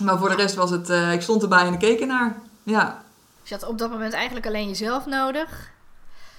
[0.00, 2.36] Maar voor de rest was het, uh, ik stond erbij en ik keek ernaar.
[2.62, 3.02] Ja.
[3.40, 5.70] Dus je had op dat moment eigenlijk alleen jezelf nodig.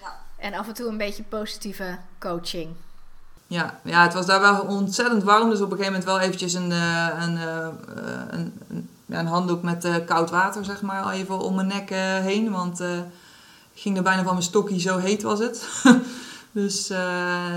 [0.02, 0.18] Ja.
[0.38, 2.70] En af en toe een beetje positieve coaching.
[3.48, 5.50] Ja, ja, het was daar wel ontzettend warm.
[5.50, 7.68] Dus op een gegeven moment wel eventjes een, uh, een, uh,
[8.30, 11.90] een, een, een, handdoek met koud water, zeg maar, even om mijn nek
[12.24, 12.52] heen.
[12.52, 12.80] Want
[13.74, 15.68] ik ging er bijna van mijn stokje, zo heet was het.
[16.52, 16.92] dus,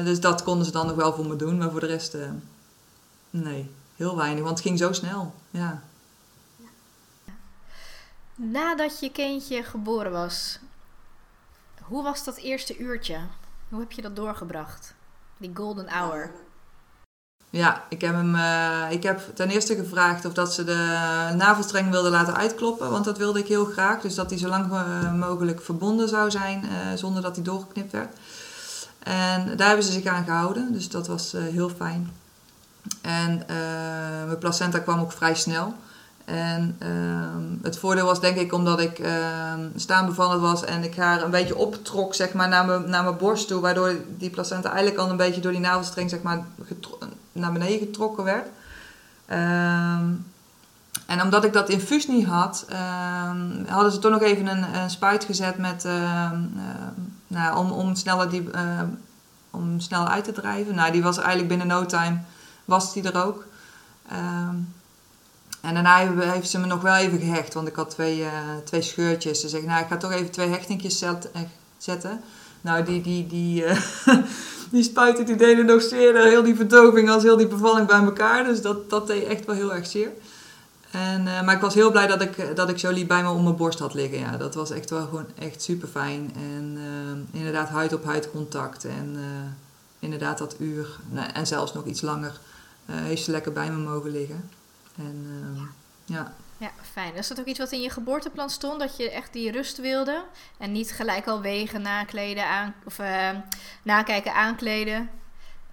[0.05, 1.59] dus dat konden ze dan nog wel voor me doen.
[1.59, 2.17] Maar voor de rest,
[3.31, 4.43] nee, heel weinig.
[4.43, 5.83] Want het ging zo snel, ja.
[8.35, 10.59] Nadat je kindje geboren was,
[11.83, 13.19] hoe was dat eerste uurtje?
[13.69, 14.95] Hoe heb je dat doorgebracht?
[15.37, 16.31] Die golden hour.
[17.51, 21.91] Ja, ik heb, hem, uh, ik heb ten eerste gevraagd of dat ze de navelstreng
[21.91, 22.91] wilden laten uitkloppen.
[22.91, 24.01] Want dat wilde ik heel graag.
[24.01, 27.93] Dus dat hij zo lang uh, mogelijk verbonden zou zijn uh, zonder dat hij doorgeknipt
[27.93, 28.17] werd.
[28.99, 30.73] En daar hebben ze zich aan gehouden.
[30.73, 32.13] Dus dat was heel fijn.
[33.01, 33.45] En
[34.27, 35.75] mijn placenta kwam ook vrij snel.
[36.27, 41.23] En ehm, het voordeel was denk ik omdat ik uh, staanbevallen was en ik haar
[41.23, 43.61] een beetje optrok zeg maar, naar, mijn, naar mijn borst toe.
[43.61, 46.45] Waardoor die placenta eigenlijk al een beetje door die navelstreng zeg maar,
[47.33, 48.47] naar beneden getrokken werd.
[49.27, 50.05] Ehm,
[51.07, 52.67] en omdat ik dat infuus niet had,
[53.67, 55.87] hadden ze toch nog even een, spuit gezet met,
[57.27, 58.51] nou, om, om, sneller die,
[59.51, 60.75] om sneller uit te drijven.
[60.75, 62.19] Nou, die was eigenlijk binnen no time,
[62.67, 63.45] was die er ook.
[65.67, 68.29] En daarna heeft ze me nog wel even gehecht, want ik had twee, uh,
[68.65, 69.41] twee scheurtjes.
[69.41, 71.13] Ze zegt, nou, ik ga toch even twee hechtingjes eh,
[71.79, 72.21] zetten.
[72.61, 73.79] Nou, die, die, die, uh,
[74.73, 78.45] die spuiten die deden nog zeer, heel die verdoving als heel die bevalling bij elkaar.
[78.45, 80.11] Dus dat, dat deed echt wel heel erg zeer.
[80.91, 83.57] En, maar ik was heel blij dat ik, dat ik Jolie bij me om mijn
[83.57, 84.19] borst had liggen.
[84.19, 86.33] Ja, dat was echt wel gewoon echt super fijn.
[86.37, 86.79] En
[87.31, 88.85] inderdaad huid op huid contact.
[88.85, 89.17] En
[89.99, 92.41] inderdaad dat uur, nou, en zelfs nog iets langer,
[92.93, 94.51] heeft ze lekker bij me mogen liggen.
[94.97, 95.63] En uh,
[96.05, 96.35] ja.
[96.59, 97.15] Ja, fijn.
[97.15, 98.81] Is dat ook iets wat in je geboorteplan stond?
[98.81, 100.25] Dat je echt die rust wilde?
[100.59, 103.31] En niet gelijk al wegen, nakleden, aan, of uh,
[103.83, 105.11] nakijken, aankleden?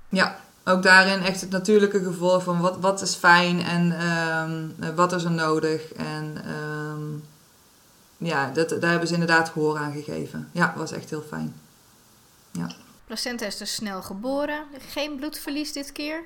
[0.09, 5.13] Ja, ook daarin echt het natuurlijke gevoel van wat, wat is fijn en um, wat
[5.13, 5.93] is er nodig.
[5.93, 7.23] En um,
[8.17, 10.49] ja, dat, daar hebben ze inderdaad gehoor aan gegeven.
[10.51, 11.55] Ja, was echt heel fijn.
[12.51, 12.71] Ja.
[13.05, 14.63] Placenta is dus snel geboren.
[14.89, 16.23] Geen bloedverlies dit keer?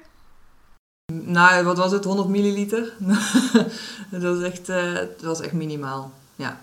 [1.14, 2.04] Nou, wat was het?
[2.04, 2.94] 100 milliliter?
[4.12, 6.60] dat was echt, uh, dat was echt minimaal, ja.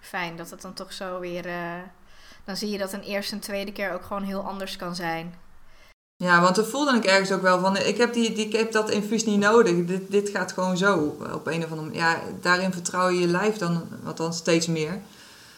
[0.00, 1.46] Fijn dat het dan toch zo weer...
[1.46, 1.72] Uh,
[2.44, 5.34] dan zie je dat een eerste en tweede keer ook gewoon heel anders kan zijn.
[6.16, 7.76] Ja, want dan voelde ik ergens ook wel van...
[7.76, 9.84] Ik heb, die, die, ik heb dat infuus niet nodig.
[9.84, 12.00] Dit, dit gaat gewoon zo op een of andere manier.
[12.00, 15.00] Ja, daarin vertrouw je je lijf dan, dan steeds meer.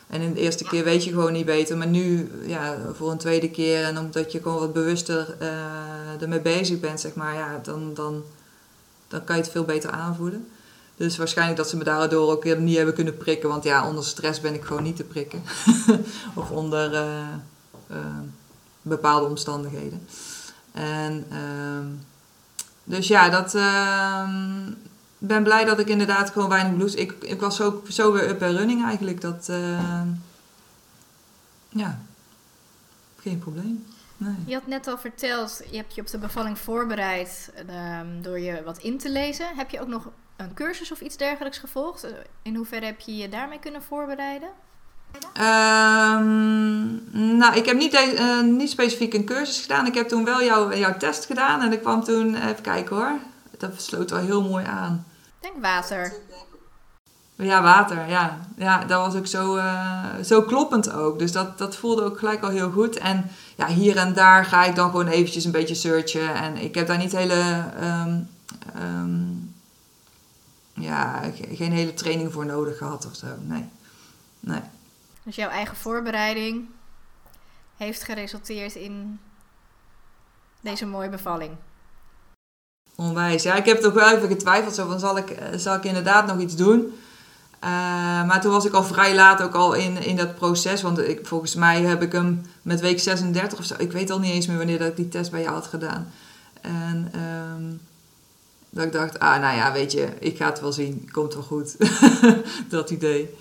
[0.07, 1.77] En in de eerste keer weet je gewoon niet beter.
[1.77, 6.41] Maar nu, ja, voor een tweede keer en omdat je gewoon wat bewuster uh, ermee
[6.41, 8.23] bezig bent, zeg maar, ja, dan, dan,
[9.09, 10.49] dan kan je het veel beter aanvoelen.
[10.97, 13.49] Dus waarschijnlijk dat ze me daardoor ook niet hebben kunnen prikken.
[13.49, 15.43] Want ja, onder stress ben ik gewoon niet te prikken.
[16.35, 17.29] of onder uh,
[17.91, 17.97] uh,
[18.83, 20.07] bepaalde omstandigheden.
[20.73, 21.87] En ehm,
[22.85, 24.73] dus ja, dat ehm,
[25.19, 26.99] ben blij dat ik inderdaad gewoon weinig bloed...
[26.99, 29.21] Ik, ik was zo, zo weer up en running eigenlijk.
[29.21, 30.03] Dat, uh,
[31.69, 31.99] ja,
[33.21, 33.87] geen probleem.
[34.17, 34.35] Nee.
[34.47, 37.53] Je had net al verteld, je hebt je op de bevalling voorbereid
[38.01, 39.47] um, door je wat in te lezen.
[39.57, 42.07] Heb je ook nog een cursus of iets dergelijks gevolgd?
[42.43, 44.49] In hoeverre heb je je daarmee kunnen voorbereiden?
[45.17, 47.03] Um,
[47.37, 49.87] nou, ik heb niet, uh, niet specifiek een cursus gedaan.
[49.87, 53.19] Ik heb toen wel jouw, jouw test gedaan en ik kwam toen, even kijken hoor,
[53.61, 55.07] dat sloot wel heel mooi aan.
[55.41, 56.13] Denk water.
[57.37, 58.39] Ja, water, ja.
[58.57, 61.19] Ja, dat was ook zo, uh, zo kloppend ook.
[61.19, 62.99] Dus dat, dat voelde ook gelijk al heel goed.
[62.99, 66.35] En ja, hier en daar ga ik dan gewoon eventjes een beetje searchen.
[66.35, 67.65] En ik heb daar niet hele...
[67.81, 68.29] Um,
[68.77, 69.55] um,
[70.75, 73.27] ja, geen hele training voor nodig gehad of zo.
[73.41, 73.69] Nee.
[74.41, 74.61] nee.
[75.23, 76.69] Dus jouw eigen voorbereiding
[77.77, 79.21] heeft geresulteerd in
[80.61, 81.57] deze mooie bevalling?
[82.97, 83.43] Onwijs.
[83.43, 84.75] Ja, ik heb toch wel even getwijfeld.
[84.75, 86.95] Zo van, zal ik, eh, zal ik inderdaad nog iets doen?
[87.65, 87.71] Uh,
[88.27, 90.83] maar toen was ik al vrij laat ook al in, in dat proces.
[90.83, 93.75] Want ik, volgens mij heb ik hem met week 36 of zo.
[93.79, 96.13] Ik weet al niet eens meer wanneer dat ik die test bij jou had gedaan.
[96.61, 97.81] En um,
[98.71, 101.09] dat ik dacht, ah nou ja, weet je, ik ga het wel zien.
[101.13, 101.77] Komt wel goed.
[102.69, 103.37] dat idee.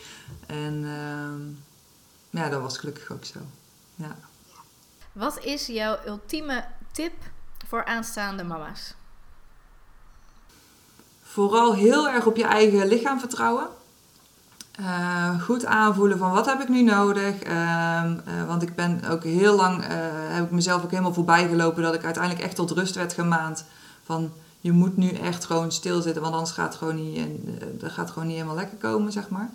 [0.45, 1.63] En um,
[2.29, 3.39] ja, dat was gelukkig ook zo.
[3.95, 4.15] Ja.
[5.11, 7.13] Wat is jouw ultieme tip
[7.67, 8.93] voor aanstaande mama's?
[11.35, 13.67] Vooral heel erg op je eigen lichaam vertrouwen.
[14.79, 17.47] Uh, goed aanvoelen van wat heb ik nu nodig.
[17.47, 18.11] Uh,
[18.47, 21.93] want ik ben ook heel lang, uh, heb ik mezelf ook helemaal voorbij gelopen dat
[21.93, 23.65] ik uiteindelijk echt tot rust werd gemaand.
[24.03, 27.27] Van je moet nu echt gewoon stilzitten, want anders gaat het gewoon niet,
[27.79, 29.49] dat gaat gewoon niet helemaal lekker komen, zeg maar.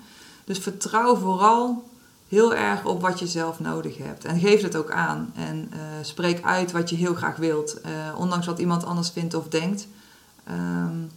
[0.45, 1.89] Dus vertrouw vooral
[2.29, 4.25] heel erg op wat je zelf nodig hebt.
[4.25, 5.33] En geef het ook aan.
[5.35, 5.71] En
[6.03, 7.81] spreek uit wat je heel graag wilt.
[8.17, 9.87] ondanks wat iemand anders vindt of denkt.
[10.51, 11.11] Um,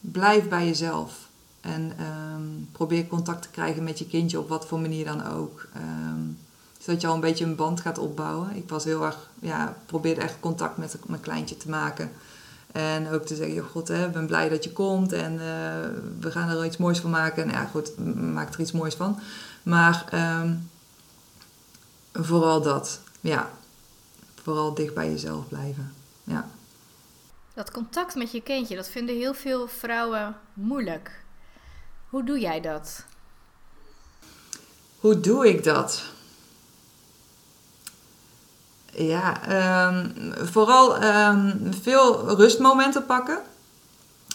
[0.00, 1.28] blijf bij jezelf.
[1.60, 2.42] En ehm,
[2.72, 5.66] probeer contact te krijgen met je kindje op wat voor manier dan ook.
[5.76, 6.38] Um,
[6.78, 8.56] zodat je al een beetje een band gaat opbouwen.
[8.56, 12.12] Ik was heel erg, ja, probeerde echt contact met mijn kleintje te maken.
[12.72, 15.40] En ook te zeggen, god, hè, ben blij dat je komt en uh,
[16.20, 17.42] we gaan er iets moois van maken.
[17.42, 19.18] En ja, goed, maak er iets moois van.
[19.62, 20.04] Maar
[20.42, 20.70] um,
[22.12, 23.50] vooral dat, ja.
[24.42, 25.92] Vooral dicht bij jezelf blijven,
[26.24, 26.48] ja.
[27.54, 31.24] Dat contact met je kindje, dat vinden heel veel vrouwen moeilijk.
[32.08, 33.04] Hoe doe jij dat?
[35.00, 36.02] Hoe doe ik dat?
[38.92, 39.38] Ja,
[39.88, 43.38] um, vooral um, veel rustmomenten pakken.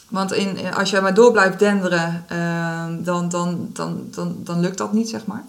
[0.09, 4.77] Want in, als je maar door blijft denderen, um, dan, dan, dan, dan, dan lukt
[4.77, 5.43] dat niet, zeg maar.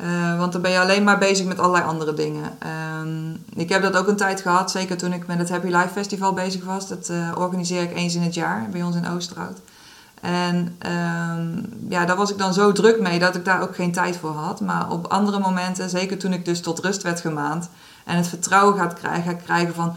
[0.00, 2.58] Uh, want dan ben je alleen maar bezig met allerlei andere dingen.
[3.54, 6.32] ik heb dat ook een tijd gehad, zeker toen ik met het Happy Life Festival
[6.32, 6.88] bezig was.
[6.88, 9.60] Dat uh, organiseer ik eens in het jaar bij ons in Oosterhout.
[10.20, 13.92] En um, ja, daar was ik dan zo druk mee dat ik daar ook geen
[13.92, 14.60] tijd voor had.
[14.60, 17.68] Maar op andere momenten, zeker toen ik dus tot rust werd gemaand
[18.04, 19.96] en het vertrouwen gaat krijgen, ga krijgen van.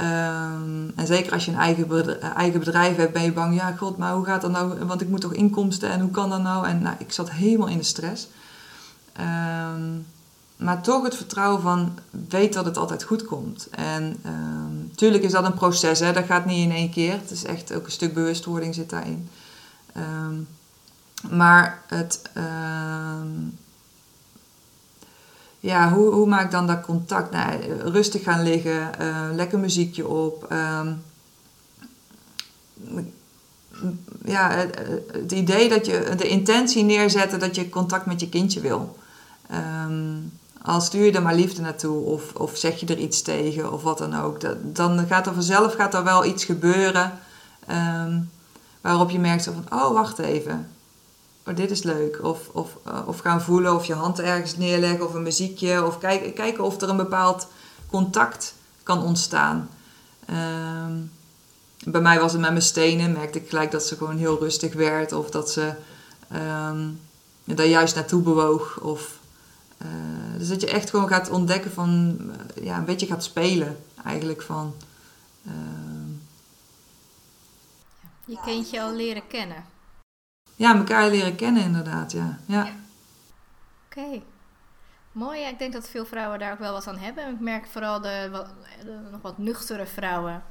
[0.00, 3.74] Um, en zeker als je een eigen bedrijf, eigen bedrijf hebt, ben je bang, ja
[3.78, 4.84] god, maar hoe gaat dat nou?
[4.86, 6.66] Want ik moet toch inkomsten en hoe kan dat nou?
[6.66, 8.28] En nou, ik zat helemaal in de stress.
[9.20, 10.06] Um,
[10.56, 11.98] maar toch het vertrouwen van
[12.28, 13.68] weet dat het altijd goed komt.
[13.70, 16.12] En um, tuurlijk is dat een proces, hè?
[16.12, 17.12] dat gaat niet in één keer.
[17.12, 19.28] Het is echt ook een stuk bewustwording zit daarin.
[19.96, 20.48] Um,
[21.30, 22.22] maar het,
[25.60, 27.30] ja, hoe, hoe maak ik dan dat contact?
[27.30, 30.54] Nou, rustig gaan liggen, uh, lekker muziekje op.
[34.24, 34.50] Ja,
[35.12, 38.98] het, idee dat je de intentie neerzetten dat je contact met je kindje wil.
[39.52, 43.72] Um, al stuur je er maar liefde naartoe of, of zeg je er iets tegen
[43.72, 44.40] of wat dan ook.
[44.74, 47.18] Dan gaat er vanzelf gaat er wel iets gebeuren.
[47.70, 48.30] Um,
[48.80, 50.70] Waarop je merkt van, oh wacht even,
[51.46, 52.24] oh, dit is leuk.
[52.24, 55.86] Of, of, eh, of gaan voelen of je hand ergens neerleggen of een muziekje.
[55.86, 57.46] Of kijken, kijken of er een bepaald
[57.90, 59.68] contact kan ontstaan.
[60.26, 60.92] Ehm,
[61.84, 64.74] bij mij was het met mijn stenen, merkte ik gelijk dat ze gewoon heel rustig
[64.74, 65.12] werd.
[65.12, 65.72] Of dat ze
[66.32, 67.00] um,
[67.44, 68.80] daar juist naartoe bewoog.
[68.80, 69.18] Of,
[69.82, 73.84] uh, dus dat je echt gewoon gaat ontdekken van, uh, ja, een beetje gaat spelen
[74.04, 74.74] eigenlijk van...
[75.46, 75.52] Uh,
[78.24, 79.64] je kindje al leren kennen.
[80.56, 82.38] Ja, elkaar leren kennen inderdaad, ja.
[82.46, 82.68] ja.
[83.86, 84.22] Oké.
[85.12, 87.32] Mooi, ja, ik denk dat veel vrouwen daar ook wel wat aan hebben.
[87.32, 88.44] Ik merk vooral de,
[88.84, 90.42] de, nog wat nuchtere vrouwen.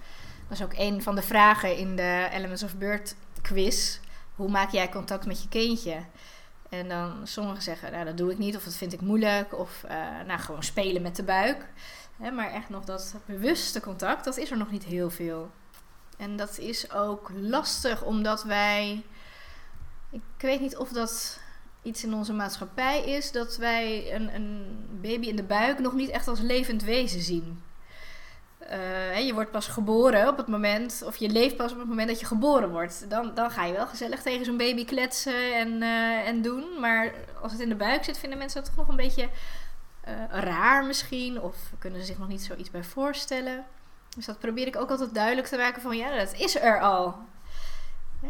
[0.47, 3.99] Dat is ook een van de vragen in de Elements of Birth quiz.
[4.35, 6.03] Hoe maak jij contact met je kindje?
[6.69, 9.83] En dan sommigen zeggen, nou, dat doe ik niet, of dat vind ik moeilijk, of
[9.85, 9.91] uh,
[10.27, 11.65] nou, gewoon spelen met de buik.
[12.17, 15.51] maar echt nog dat bewuste contact, dat is er nog niet heel veel.
[16.17, 19.03] En dat is ook lastig omdat wij.
[20.11, 21.39] Ik weet niet of dat
[21.81, 26.09] iets in onze maatschappij is dat wij een, een baby in de buik nog niet
[26.09, 27.61] echt als levend wezen zien.
[28.71, 32.07] Uh, je wordt pas geboren op het moment, of je leeft pas op het moment
[32.07, 33.09] dat je geboren wordt.
[33.09, 36.65] Dan, dan ga je wel gezellig tegen zo'n baby kletsen en, uh, en doen.
[36.79, 39.29] Maar als het in de buik zit, vinden mensen dat toch nog een beetje
[40.07, 41.41] uh, raar misschien.
[41.41, 43.65] Of kunnen ze zich nog niet zoiets bij voorstellen.
[44.15, 47.15] Dus dat probeer ik ook altijd duidelijk te maken van ja, dat is er al.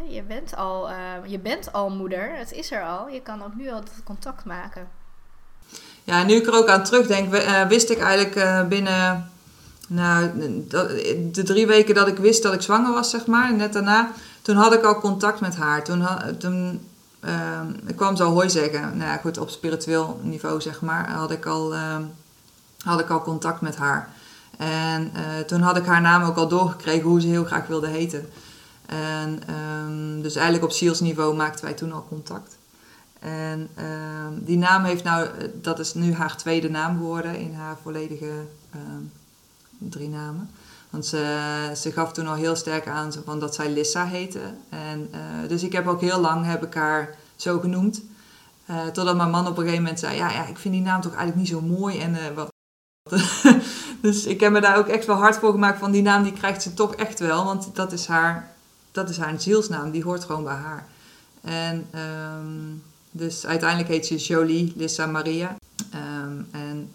[0.08, 0.90] Je bent al,
[1.26, 3.08] je bent al moeder, het is er al.
[3.08, 4.88] Je kan ook nu al contact maken.
[6.04, 7.34] Ja, nu ik er ook aan terugdenk,
[7.68, 9.30] wist ik eigenlijk binnen
[9.92, 10.30] nou,
[11.32, 14.12] de drie weken dat ik wist dat ik zwanger was, zeg maar, net daarna,
[14.42, 15.84] toen had ik al contact met haar.
[15.84, 16.06] Toen,
[16.38, 16.80] toen
[17.86, 18.80] ik kwam ze al hooi zeggen.
[18.80, 21.74] Nou ja, goed, op spiritueel niveau, zeg maar, had ik al,
[22.84, 24.08] had ik al contact met haar.
[24.60, 27.86] En uh, toen had ik haar naam ook al doorgekregen hoe ze heel graag wilde
[27.86, 28.28] heten.
[28.86, 32.58] En um, dus eigenlijk op zielsniveau maakten wij toen al contact.
[33.20, 33.68] En
[34.34, 38.46] die naam heeft nou, eh, dat is nu haar tweede naam geworden in haar volledige
[39.88, 40.50] drie namen.
[40.90, 44.40] Want ze, ze gaf toen al heel sterk aan van dat zij Lissa heette.
[44.68, 48.02] En, uh, dus ik heb ook heel lang heb ik haar zo genoemd.
[48.70, 51.00] Uh, totdat mijn man op een gegeven moment zei: Ja, ja ik vind die naam
[51.00, 51.98] toch eigenlijk niet zo mooi.
[51.98, 52.52] En uh, wat,
[54.02, 56.32] dus ik heb me daar ook echt wel hard voor gemaakt van die naam die
[56.32, 57.44] krijgt ze toch echt wel.
[57.44, 58.54] Want dat is haar
[58.92, 60.86] dat is haar zielsnaam, die hoort gewoon bij haar.
[61.40, 62.76] En ehm,
[63.10, 65.56] dus uiteindelijk heet ze Jolie Lissa Maria.
[65.90, 66.90] Ehm, en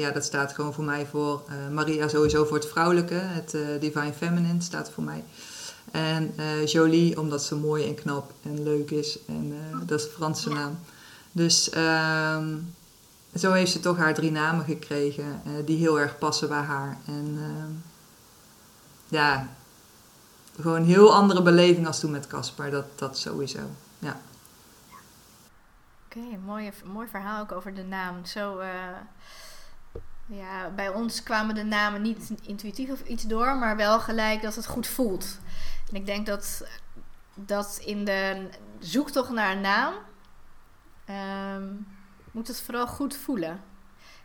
[0.00, 3.14] ja, dat staat gewoon voor mij voor uh, Maria sowieso voor het vrouwelijke.
[3.14, 5.24] Het uh, Divine Feminine staat voor mij.
[5.90, 6.34] En
[6.64, 9.18] Jolie omdat ze mooi en knap en leuk is.
[9.26, 9.54] En
[9.86, 10.78] dat is de Franse naam.
[11.32, 12.74] Dus um,
[13.34, 16.98] zo heeft ze toch haar drie namen gekregen die heel erg passen bij haar.
[17.06, 17.38] En
[19.08, 19.48] ja,
[20.60, 22.70] gewoon een heel andere beleving als toen met Caspar.
[22.70, 23.60] Dat, dat sowieso,
[23.98, 24.20] ja.
[26.06, 28.24] Oké, mooi, mooi verhaal ook over de naam.
[28.24, 28.60] Zo,
[30.30, 34.54] ja, bij ons kwamen de namen niet intuïtief of iets door, maar wel gelijk dat
[34.54, 35.38] het goed voelt.
[35.88, 36.64] En ik denk dat,
[37.34, 39.94] dat in de zoektocht naar een naam
[41.56, 41.86] um,
[42.30, 43.60] moet het vooral goed voelen.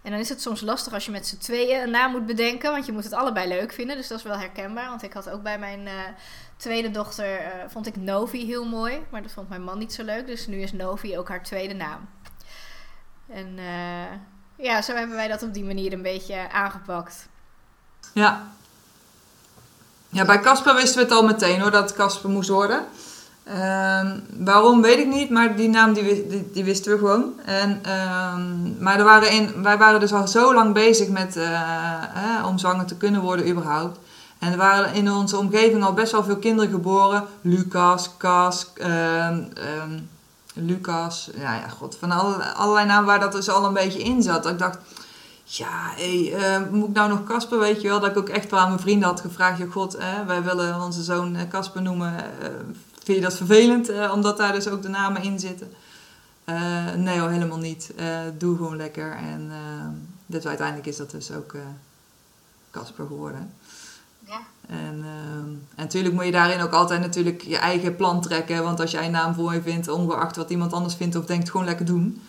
[0.01, 2.71] En dan is het soms lastig als je met z'n tweeën een naam moet bedenken,
[2.71, 3.95] want je moet het allebei leuk vinden.
[3.95, 5.91] Dus dat is wel herkenbaar, want ik had ook bij mijn uh,
[6.57, 10.03] tweede dochter, uh, vond ik Novi heel mooi, maar dat vond mijn man niet zo
[10.03, 10.27] leuk.
[10.27, 12.09] Dus nu is Novi ook haar tweede naam.
[13.27, 14.11] En uh,
[14.55, 17.27] ja, zo hebben wij dat op die manier een beetje aangepakt.
[18.13, 18.43] Ja.
[20.09, 22.85] Ja, bij Casper wisten we het al meteen hoor, dat Casper moest worden.
[23.47, 27.39] Um, waarom weet ik niet, maar die naam die, die, die wisten we gewoon.
[27.45, 32.45] En, um, maar er waren in, wij waren dus al zo lang bezig met, uh,
[32.45, 33.99] om zwanger te kunnen worden überhaupt.
[34.39, 37.23] En er waren in onze omgeving al best wel veel kinderen geboren.
[37.41, 40.09] Lucas, Cas, um,
[40.57, 44.23] Lucas, ja, ja, god, van alle, allerlei namen waar dat dus al een beetje in
[44.23, 44.43] zat.
[44.43, 44.77] Dat ik dacht,
[45.43, 47.99] ja, uh, moet ik nou nog Casper, weet je wel?
[47.99, 49.97] Dat ik ook echt wel aan mijn vrienden had gevraagd, ja god,
[50.27, 52.13] wij willen onze zoon Casper noemen
[53.03, 55.71] Vind je dat vervelend, omdat daar dus ook de namen in zitten?
[56.97, 57.93] Nee hoor, helemaal niet.
[58.37, 59.15] Doe gewoon lekker.
[59.15, 59.51] En
[60.25, 61.55] dus uiteindelijk is dat dus ook
[62.71, 63.53] Casper geworden.
[64.67, 65.05] En,
[65.75, 68.63] en natuurlijk moet je daarin ook altijd natuurlijk je eigen plan trekken.
[68.63, 71.49] Want als jij een naam voor je vindt, ongeacht wat iemand anders vindt of denkt,
[71.49, 72.21] gewoon lekker doen.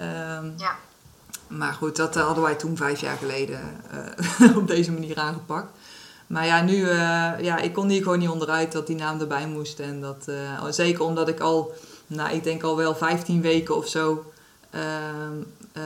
[0.00, 0.76] Um, ja.
[1.46, 3.60] Maar goed, dat hadden wij toen vijf jaar geleden
[4.60, 5.70] op deze manier aangepakt.
[6.26, 6.90] Maar ja, nu, uh,
[7.40, 9.80] ja, ik kon hier gewoon niet onderuit dat die naam erbij moest.
[9.80, 10.28] En dat,
[10.68, 11.72] zeker omdat ik al,
[12.06, 14.32] nou, ik denk al wel 15 weken of zo,
[14.74, 14.80] uh,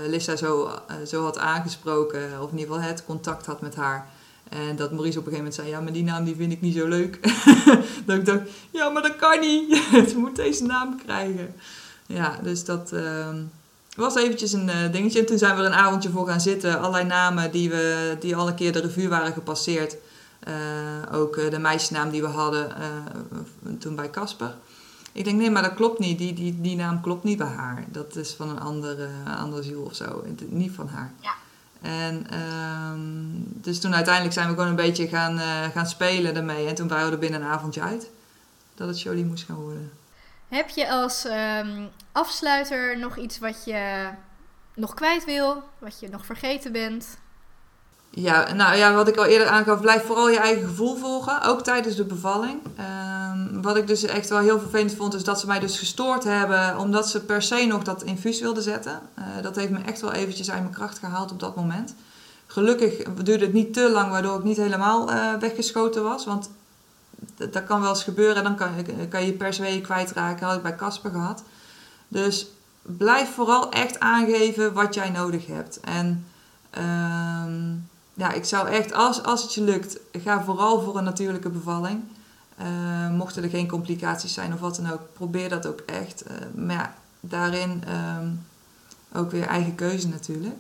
[0.07, 0.71] Lissa zo,
[1.07, 2.41] zo had aangesproken.
[2.41, 4.09] Of in ieder geval het contact had met haar.
[4.53, 6.61] En dat Maurice op een gegeven moment zei, ja, maar die naam die vind ik
[6.61, 7.19] niet zo leuk.
[8.07, 8.41] dat ik dacht,
[8.71, 9.83] ja, maar dat kan niet.
[10.11, 11.55] Ze moet deze naam krijgen.
[12.07, 13.43] Ja, dus dat ehm,
[13.97, 15.19] was eventjes een dingetje.
[15.19, 16.79] En toen zijn we er een avondje voor gaan zitten.
[16.79, 19.97] Allerlei namen die, we, die al een keer de revue waren gepasseerd.
[20.49, 22.73] Uh, ook uh, de meisjesnaam die we hadden
[23.79, 24.55] toen bij Casper.
[25.13, 26.19] Ik denk, nee, maar dat klopt niet.
[26.19, 27.85] Die, die, die naam klopt niet bij haar.
[27.89, 30.25] Dat is van een andere, andere ziel of zo.
[30.49, 31.13] Niet van haar.
[31.21, 31.33] Ja.
[31.83, 35.39] En um, dus toen uiteindelijk zijn we gewoon een beetje gaan,
[35.73, 36.67] gaan spelen ermee.
[36.67, 38.11] En toen waren we binnen een avondje uit
[38.75, 39.93] dat het Jolie moest gaan worden.
[40.49, 44.09] Heb je als um, afsluiter nog iets wat je
[44.75, 45.63] nog kwijt wil?
[45.79, 47.19] Wat je nog vergeten bent?
[48.15, 51.63] Ja, nou ja, wat ik al eerder aangaf, blijf vooral je eigen gevoel volgen, ook
[51.63, 52.61] tijdens de bevalling.
[52.79, 56.25] Um, wat ik dus echt wel heel vervelend vond, is dat ze mij dus gestoord
[56.25, 59.01] hebben, omdat ze per se nog dat infuus wilden zetten.
[59.19, 61.95] Uh, dat heeft me echt wel eventjes uit mijn kracht gehaald op dat moment.
[62.47, 66.51] Gelukkig duurde het niet te lang, waardoor ik niet helemaal uh, weggeschoten was, want
[67.37, 68.69] dat kan wel eens gebeuren, dan kan,
[69.09, 71.43] kan je per se kwijtraken, had ik bij Casper gehad.
[72.09, 72.47] Dus
[72.83, 75.81] blijf vooral echt aangeven wat jij nodig hebt.
[75.81, 76.27] En...
[76.79, 81.49] Um, ja, ik zou echt, als, als het je lukt, ga vooral voor een natuurlijke
[81.49, 82.03] bevalling.
[82.61, 86.25] Uh, mochten er geen complicaties zijn of wat dan ook, probeer dat ook echt.
[86.27, 87.83] Uh, maar ja, daarin
[88.21, 88.47] um,
[89.13, 90.55] ook weer eigen keuze natuurlijk.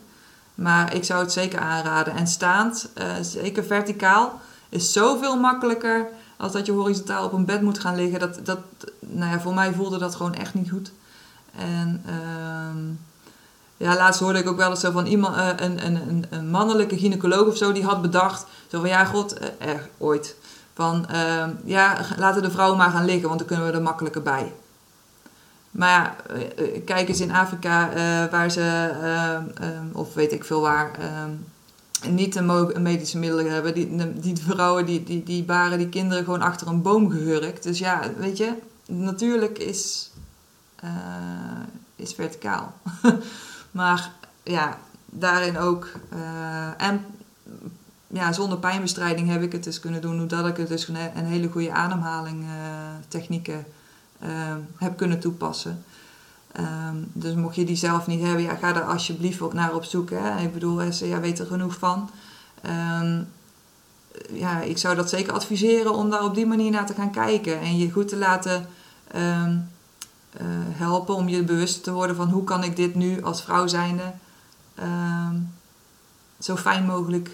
[0.54, 2.14] Maar ik zou het zeker aanraden.
[2.14, 7.62] En staand, uh, zeker verticaal, is zoveel makkelijker als dat je horizontaal op een bed
[7.62, 8.20] moet gaan liggen.
[8.20, 8.58] Dat, dat,
[9.00, 10.92] nou ja, voor mij voelde dat gewoon echt niet goed.
[11.56, 12.04] En...
[12.68, 12.98] Um,
[13.82, 16.98] ja, laatst hoorde ik ook wel eens zo van iemand, uh, een, een, een, mannelijke
[16.98, 20.36] gynaecoloog of zo, die had bedacht, zo van ja, god, uh, ooit,
[20.74, 24.22] van uh, ja, laten de vrouwen maar gaan liggen, want dan kunnen we er makkelijker
[24.22, 24.52] bij.
[25.70, 27.90] Maar ja, kijk eens in Afrika
[28.30, 28.90] waar ze,
[29.92, 30.90] of weet ik veel waar,
[32.08, 33.74] niet een medische middelen hebben.
[33.74, 37.62] Die, die vrouwen die, die, die baren die kinderen gewoon achter een boom gehurkt.
[37.62, 38.52] Dus ja, weet je,
[38.86, 40.10] natuurlijk is,
[41.96, 42.74] is verticaal.
[43.72, 44.12] Maar
[44.42, 45.88] ja, daarin ook.
[46.12, 47.04] Uh, en
[48.06, 50.16] ja, zonder pijnbestrijding heb ik het dus kunnen doen.
[50.16, 52.48] Doordat ik het dus een hele goede ademhaling uh,
[53.08, 53.64] technieken
[54.22, 54.28] uh,
[54.76, 55.84] heb kunnen toepassen.
[56.60, 60.10] Um, dus mocht je die zelf niet hebben, ja, ga er alsjeblieft naar op zoek.
[60.10, 60.42] Hè.
[60.42, 62.10] Ik bedoel, ja, weet er genoeg van.
[63.00, 63.28] Um,
[64.32, 67.60] ja, ik zou dat zeker adviseren om daar op die manier naar te gaan kijken.
[67.60, 68.66] En je goed te laten
[69.10, 69.58] ehm,
[70.32, 73.66] eh, helpen om je bewust te worden van hoe kan ik dit nu als vrouw
[73.66, 74.12] zijnde
[74.74, 75.36] ehm,
[76.38, 77.30] zo fijn mogelijk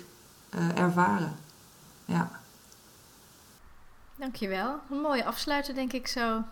[0.55, 1.37] uh, ervaren.
[2.05, 2.31] Ja.
[4.17, 4.81] Dankjewel.
[4.91, 6.43] Een mooie afsluiter denk ik zo.